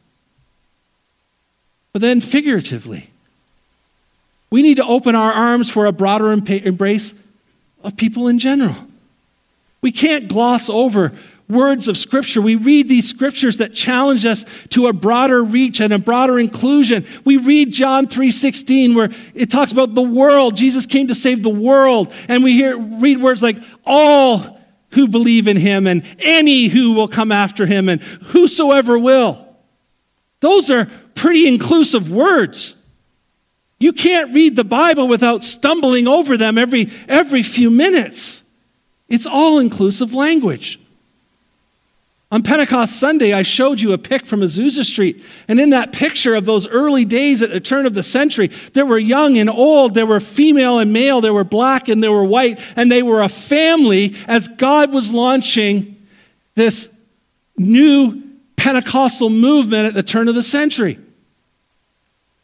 [1.95, 3.09] But then, figuratively,
[4.51, 7.15] we need to open our arms for a broader embrace
[7.83, 8.77] of people in general.
[9.81, 11.15] We can't gloss over
[11.49, 12.43] words of scripture.
[12.43, 17.07] We read these scriptures that challenge us to a broader reach and a broader inclusion.
[17.25, 20.57] We read John 3:16 where it talks about the world.
[20.57, 22.13] Jesus came to save the world.
[22.29, 24.59] And we hear read words like all
[24.91, 29.47] who believe in him and any who will come after him and whosoever will.
[30.41, 32.77] Those are pretty inclusive words.
[33.81, 38.43] You can't read the Bible without stumbling over them every, every few minutes.
[39.09, 40.81] It's all inclusive language.
[42.31, 45.25] On Pentecost Sunday, I showed you a pic from Azusa Street.
[45.49, 48.85] And in that picture of those early days at the turn of the century, there
[48.85, 52.25] were young and old, there were female and male, there were black and there were
[52.25, 55.97] white, and they were a family as God was launching
[56.55, 56.95] this
[57.57, 58.23] new
[58.57, 60.99] Pentecostal movement at the turn of the century.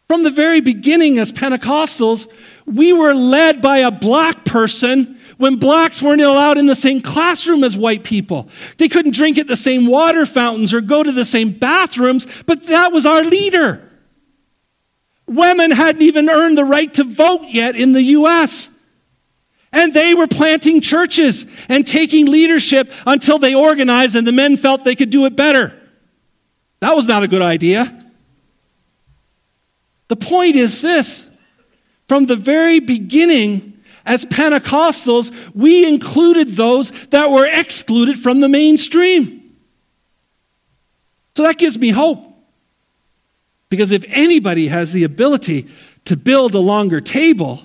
[0.09, 2.29] From the very beginning, as Pentecostals,
[2.65, 7.65] we were led by a black person when blacks weren't allowed in the same classroom
[7.65, 8.49] as white people.
[8.79, 12.65] They couldn't drink at the same water fountains or go to the same bathrooms, but
[12.65, 13.91] that was our leader.
[15.27, 18.71] Women hadn't even earned the right to vote yet in the US.
[19.73, 24.85] And they were planting churches and taking leadership until they organized and the men felt
[24.85, 25.75] they could do it better.
[26.81, 28.05] That was not a good idea.
[30.09, 31.29] The point is this
[32.07, 33.74] from the very beginning,
[34.07, 39.41] as Pentecostals, we included those that were excluded from the mainstream.
[41.37, 42.23] So that gives me hope.
[43.71, 45.67] Because if anybody has the ability
[46.05, 47.63] to build a longer table,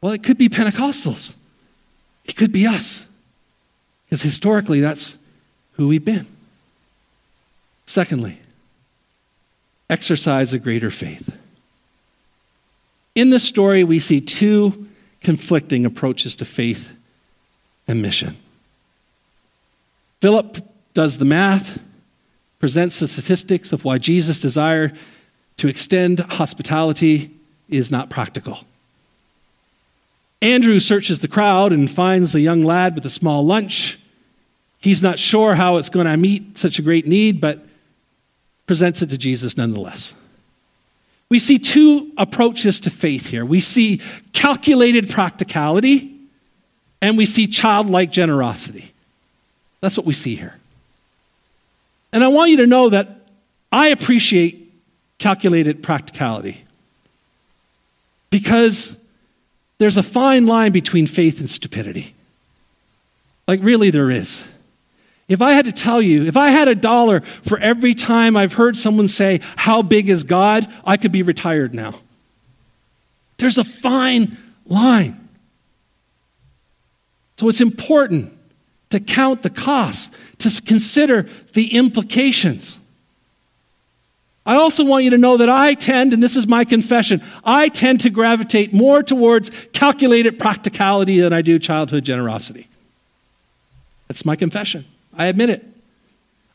[0.00, 1.36] well, it could be Pentecostals.
[2.24, 3.08] It could be us.
[4.04, 5.16] Because historically, that's
[5.72, 6.26] who we've been.
[7.86, 8.40] Secondly,
[9.88, 11.34] exercise a greater faith.
[13.14, 14.88] In this story, we see two
[15.24, 16.92] conflicting approaches to faith
[17.88, 18.36] and mission.
[20.20, 20.58] Philip
[20.94, 21.82] does the math,
[22.58, 24.92] presents the statistics of why Jesus' desire
[25.56, 27.30] to extend hospitality
[27.68, 28.60] is not practical.
[30.40, 33.98] Andrew searches the crowd and finds a young lad with a small lunch.
[34.78, 37.64] He's not sure how it's going to meet such a great need, but
[38.66, 40.14] presents it to Jesus nonetheless.
[41.34, 43.44] We see two approaches to faith here.
[43.44, 44.00] We see
[44.32, 46.14] calculated practicality
[47.02, 48.92] and we see childlike generosity.
[49.80, 50.56] That's what we see here.
[52.12, 53.22] And I want you to know that
[53.72, 54.72] I appreciate
[55.18, 56.62] calculated practicality
[58.30, 58.96] because
[59.78, 62.14] there's a fine line between faith and stupidity.
[63.48, 64.44] Like, really, there is.
[65.28, 68.52] If I had to tell you, if I had a dollar for every time I've
[68.52, 70.70] heard someone say, How big is God?
[70.84, 71.94] I could be retired now.
[73.38, 75.28] There's a fine line.
[77.36, 78.36] So it's important
[78.90, 81.22] to count the cost, to consider
[81.52, 82.78] the implications.
[84.46, 87.70] I also want you to know that I tend, and this is my confession, I
[87.70, 92.68] tend to gravitate more towards calculated practicality than I do childhood generosity.
[94.06, 94.84] That's my confession.
[95.16, 95.64] I admit it.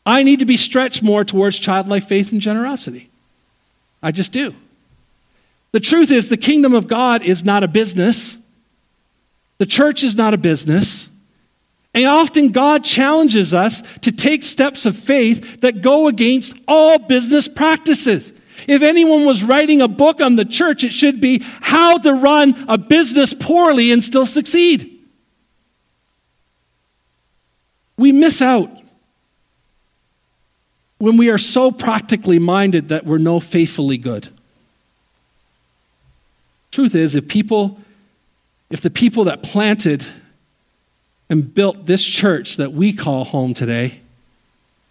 [0.05, 3.10] I need to be stretched more towards childlike faith and generosity.
[4.01, 4.55] I just do.
[5.72, 8.39] The truth is, the kingdom of God is not a business.
[9.60, 11.12] The church is not a business.
[11.93, 17.47] And often God challenges us to take steps of faith that go against all business
[17.47, 18.32] practices.
[18.68, 22.55] If anyone was writing a book on the church, it should be how to run
[22.68, 24.99] a business poorly and still succeed.
[28.00, 28.72] We miss out
[31.00, 34.30] when we are so practically minded that we're no faithfully good.
[36.72, 37.78] Truth is, if people,
[38.70, 40.06] if the people that planted
[41.30, 44.00] and built this church that we call home today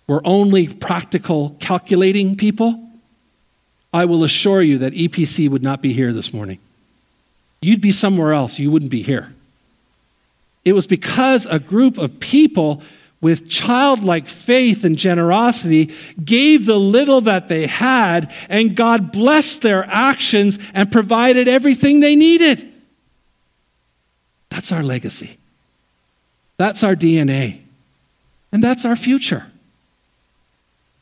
[0.06, 2.90] were only practical, calculating people,
[3.90, 6.58] I will assure you that EPC would not be here this morning.
[7.62, 9.32] You'd be somewhere else, you wouldn't be here.
[10.64, 12.82] It was because a group of people
[13.20, 15.92] with childlike faith and generosity
[16.24, 22.14] gave the little that they had, and God blessed their actions and provided everything they
[22.14, 22.72] needed.
[24.50, 25.36] That's our legacy.
[26.58, 27.60] That's our DNA.
[28.52, 29.46] And that's our future.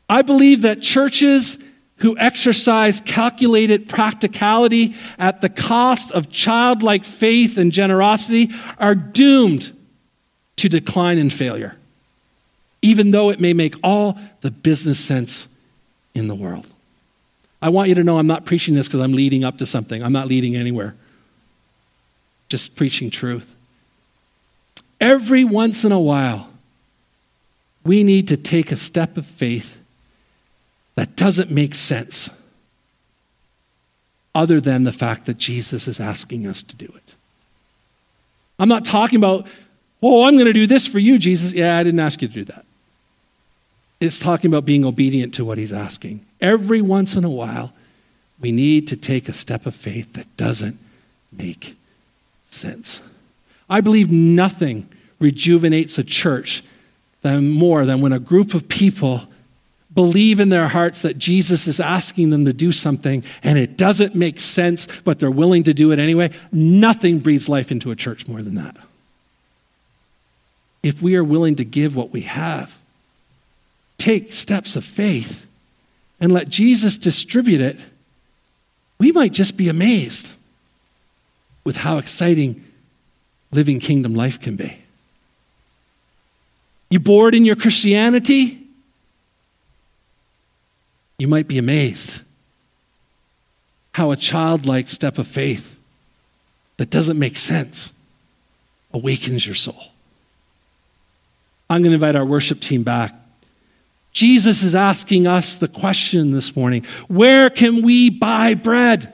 [0.09, 1.59] I believe that churches
[1.99, 9.73] who exercise calculated practicality at the cost of childlike faith and generosity are doomed
[10.57, 11.77] to decline and failure,
[12.83, 15.49] even though it may make all the business sense
[16.15, 16.73] in the world.
[17.63, 20.03] I want you to know I'm not preaching this because I'm leading up to something.
[20.03, 20.95] I'm not leading anywhere.
[22.49, 23.55] Just preaching truth.
[25.01, 26.51] Every once in a while,
[27.85, 29.76] we need to take a step of faith
[30.97, 32.31] that doesn't make sense
[34.35, 37.15] other than the fact that Jesus is asking us to do it.
[38.59, 39.47] I'm not talking about,
[40.03, 41.53] oh, I'm going to do this for you, Jesus.
[41.53, 42.65] Yeah, I didn't ask you to do that.
[44.01, 46.25] It's talking about being obedient to what he's asking.
[46.41, 47.73] Every once in a while,
[48.41, 50.79] we need to take a step of faith that doesn't
[51.33, 51.77] make
[52.43, 53.03] sense.
[53.69, 54.89] I believe nothing
[55.19, 56.63] rejuvenates a church
[57.23, 59.27] than more than when a group of people
[59.97, 64.15] believe in their hearts that Jesus is asking them to do something and it doesn't
[64.15, 66.31] make sense, but they're willing to do it anyway.
[66.53, 68.77] Nothing breathes life into a church more than that.
[70.83, 72.79] If we are willing to give what we have,
[73.97, 75.47] take steps of faith,
[76.21, 77.79] and let Jesus distribute it,
[78.99, 80.35] we might just be amazed
[81.65, 82.65] with how exciting
[83.51, 84.79] living kingdom life can be.
[86.91, 88.66] You bored in your Christianity?
[91.19, 92.23] You might be amazed
[93.93, 95.81] how a childlike step of faith
[96.77, 97.95] that doesn't make sense
[98.93, 99.93] awakens your soul.
[101.71, 103.15] I'm going to invite our worship team back.
[104.13, 109.13] Jesus is asking us the question this morning where can we buy bread?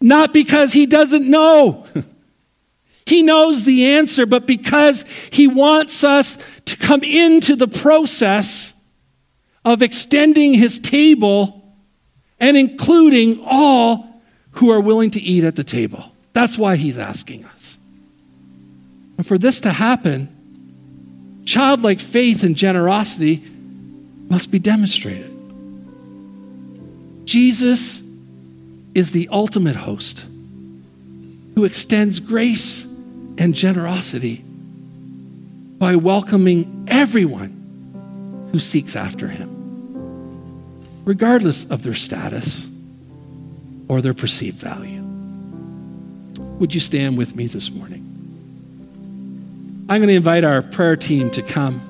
[0.00, 1.86] Not because he doesn't know.
[3.06, 8.72] He knows the answer, but because he wants us to come into the process
[9.64, 11.62] of extending his table
[12.38, 16.04] and including all who are willing to eat at the table.
[16.32, 17.78] That's why he's asking us.
[19.16, 23.42] And for this to happen, childlike faith and generosity
[24.28, 25.30] must be demonstrated.
[27.24, 28.02] Jesus
[28.94, 30.26] is the ultimate host
[31.54, 32.84] who extends grace
[33.38, 34.44] and generosity
[35.78, 39.53] by welcoming everyone who seeks after him,
[41.04, 42.68] regardless of their status
[43.88, 45.02] or their perceived value.
[46.58, 48.00] Would you stand with me this morning?
[49.88, 51.80] I'm going to invite our prayer team to come.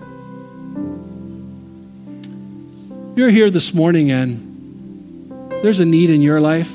[3.16, 6.74] You're here this morning and there's a need in your life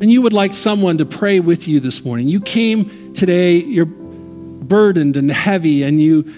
[0.00, 3.84] and you would like someone to pray with you this morning, you came today, you're
[3.84, 6.32] burdened and heavy, and you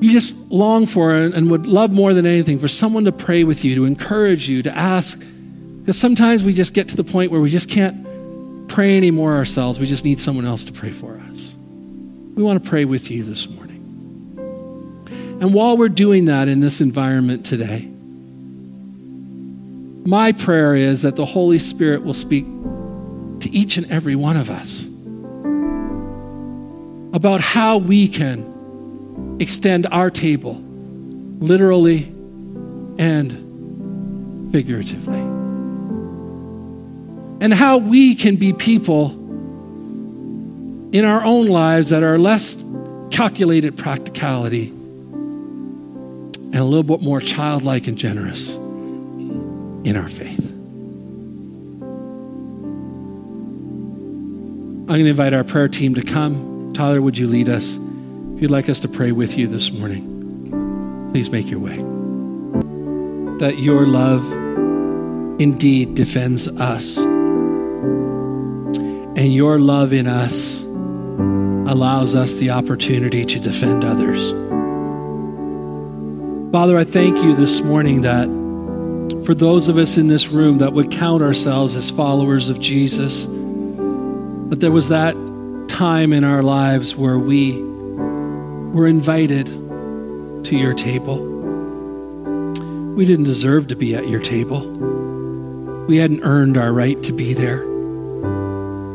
[0.00, 3.64] you just long for and would love more than anything for someone to pray with
[3.64, 5.24] you, to encourage you, to ask.
[5.80, 9.78] Because sometimes we just get to the point where we just can't pray anymore ourselves.
[9.78, 11.56] We just need someone else to pray for us.
[12.34, 13.74] We want to pray with you this morning.
[15.40, 17.88] And while we're doing that in this environment today,
[20.06, 22.44] my prayer is that the Holy Spirit will speak
[23.40, 24.86] to each and every one of us
[27.14, 28.53] about how we can
[29.40, 30.54] extend our table,
[31.40, 32.04] literally
[32.98, 35.18] and figuratively.
[37.40, 39.10] And how we can be people
[40.92, 42.64] in our own lives that are less
[43.10, 50.52] calculated practicality and a little bit more childlike and generous in our faith.
[54.82, 56.72] I'm going to invite our prayer team to come.
[56.74, 57.78] Tyler, would you lead us?
[58.34, 61.76] If you'd like us to pray with you this morning, please make your way.
[63.38, 64.28] That your love
[65.40, 66.98] indeed defends us,
[69.16, 74.32] and your love in us allows us the opportunity to defend others.
[76.50, 78.26] Father, I thank you this morning that
[79.24, 83.26] for those of us in this room that would count ourselves as followers of Jesus,
[83.26, 85.14] that there was that
[85.68, 87.72] time in our lives where we
[88.74, 91.24] were invited to your table.
[92.96, 94.68] We didn't deserve to be at your table.
[95.86, 97.58] We hadn't earned our right to be there.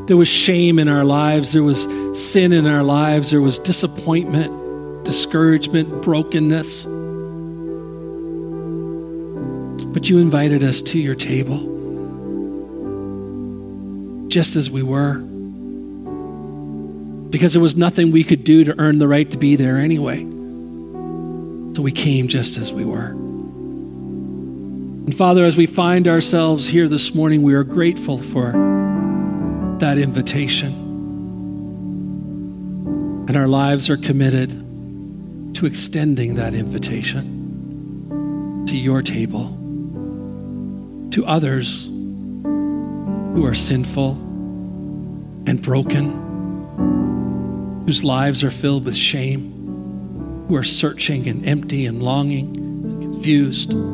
[0.08, 1.54] There was shame in our lives.
[1.54, 3.32] There was sin in our lives.
[3.32, 6.86] There was disappointment, discouragement, brokenness.
[9.94, 11.78] But you invited us to your table
[14.28, 15.24] just as we were.
[17.30, 20.20] Because there was nothing we could do to earn the right to be there anyway.
[21.76, 23.16] So we came just as we were.
[25.10, 28.52] And Father, as we find ourselves here this morning, we are grateful for
[29.80, 30.74] that invitation.
[33.28, 34.52] And our lives are committed
[35.56, 39.48] to extending that invitation to your table,
[41.12, 44.12] to others who are sinful
[45.48, 46.12] and broken,
[47.90, 53.74] whose lives are filled with shame, who are searching and empty and longing and confused
[53.74, 53.92] and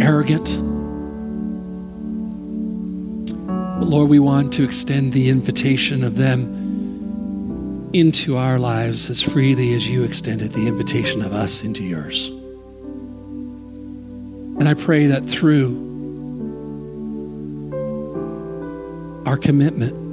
[0.00, 0.48] arrogant
[3.84, 9.88] Lord, we want to extend the invitation of them into our lives as freely as
[9.88, 12.28] you extended the invitation of us into yours.
[14.60, 15.88] And I pray that through
[19.26, 20.07] our commitment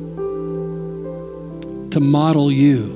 [1.96, 2.88] to model you,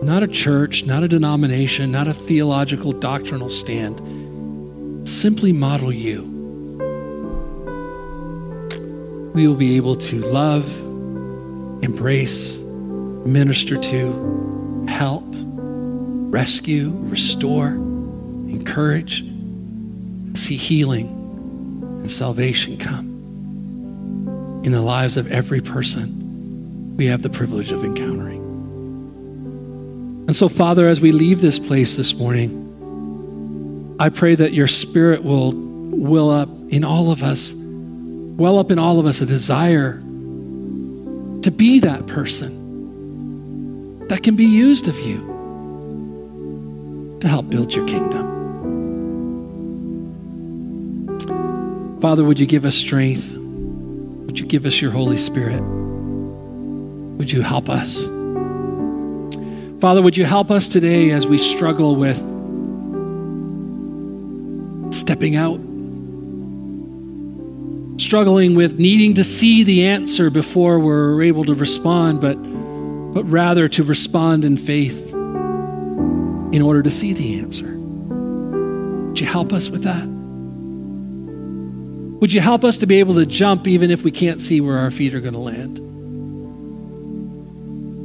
[0.00, 3.98] not a church, not a denomination, not a theological doctrinal stand,
[5.08, 6.22] simply model you.
[9.34, 10.72] We will be able to love,
[11.82, 19.24] embrace, minister to, help, rescue, restore, encourage,
[20.34, 21.08] see healing
[21.98, 26.15] and salvation come in the lives of every person
[26.96, 28.42] we have the privilege of encountering.
[30.26, 32.62] And so, Father, as we leave this place this morning,
[34.00, 37.54] I pray that your Spirit will will up in all of us
[38.36, 44.44] well up in all of us a desire to be that person that can be
[44.44, 45.18] used of you
[47.20, 48.34] to help build your kingdom.
[52.00, 53.34] Father, would you give us strength?
[53.36, 55.62] Would you give us your Holy Spirit?
[57.18, 58.06] Would you help us?
[59.80, 62.16] Father, would you help us today as we struggle with
[64.92, 65.60] stepping out
[67.98, 73.68] struggling with needing to see the answer before we're able to respond, but, but rather
[73.68, 77.76] to respond in faith in order to see the answer.
[79.08, 80.06] Would you help us with that?
[82.20, 84.78] Would you help us to be able to jump even if we can't see where
[84.78, 85.80] our feet are going to land?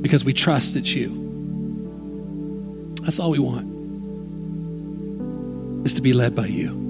[0.01, 1.21] Because we trust it's you.
[3.01, 3.67] That's all we want,
[5.85, 6.81] is to be led by you.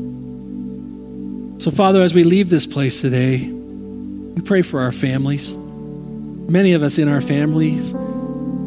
[1.60, 5.56] So, Father, as we leave this place today, we pray for our families.
[5.58, 7.94] Many of us in our families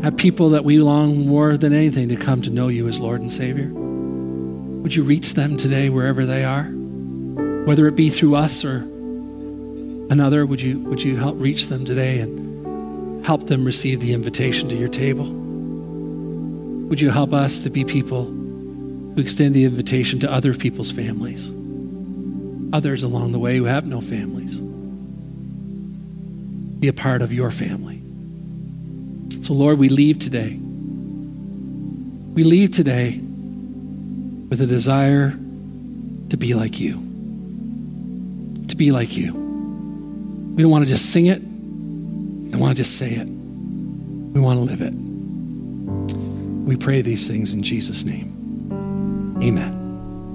[0.02, 3.20] have people that we long more than anything to come to know you as Lord
[3.20, 3.68] and Savior.
[3.72, 6.64] Would you reach them today wherever they are?
[6.64, 8.80] Whether it be through us or
[10.10, 12.43] another, would you, would you help reach them today and
[13.24, 15.26] help them receive the invitation to your table?
[16.88, 21.52] Would you help us to be people who extend the invitation to other people's families?
[22.74, 24.58] others along the way who have no families.
[26.80, 28.02] Be a part of your family.
[29.40, 30.58] So, Lord, we leave today.
[32.34, 36.94] We leave today with a desire to be like you.
[38.68, 39.32] To be like you.
[40.56, 41.40] We don't want to just sing it.
[42.54, 43.26] I want to just say it.
[43.26, 44.94] We want to live it.
[46.64, 48.30] We pray these things in Jesus' name.
[49.42, 49.83] Amen.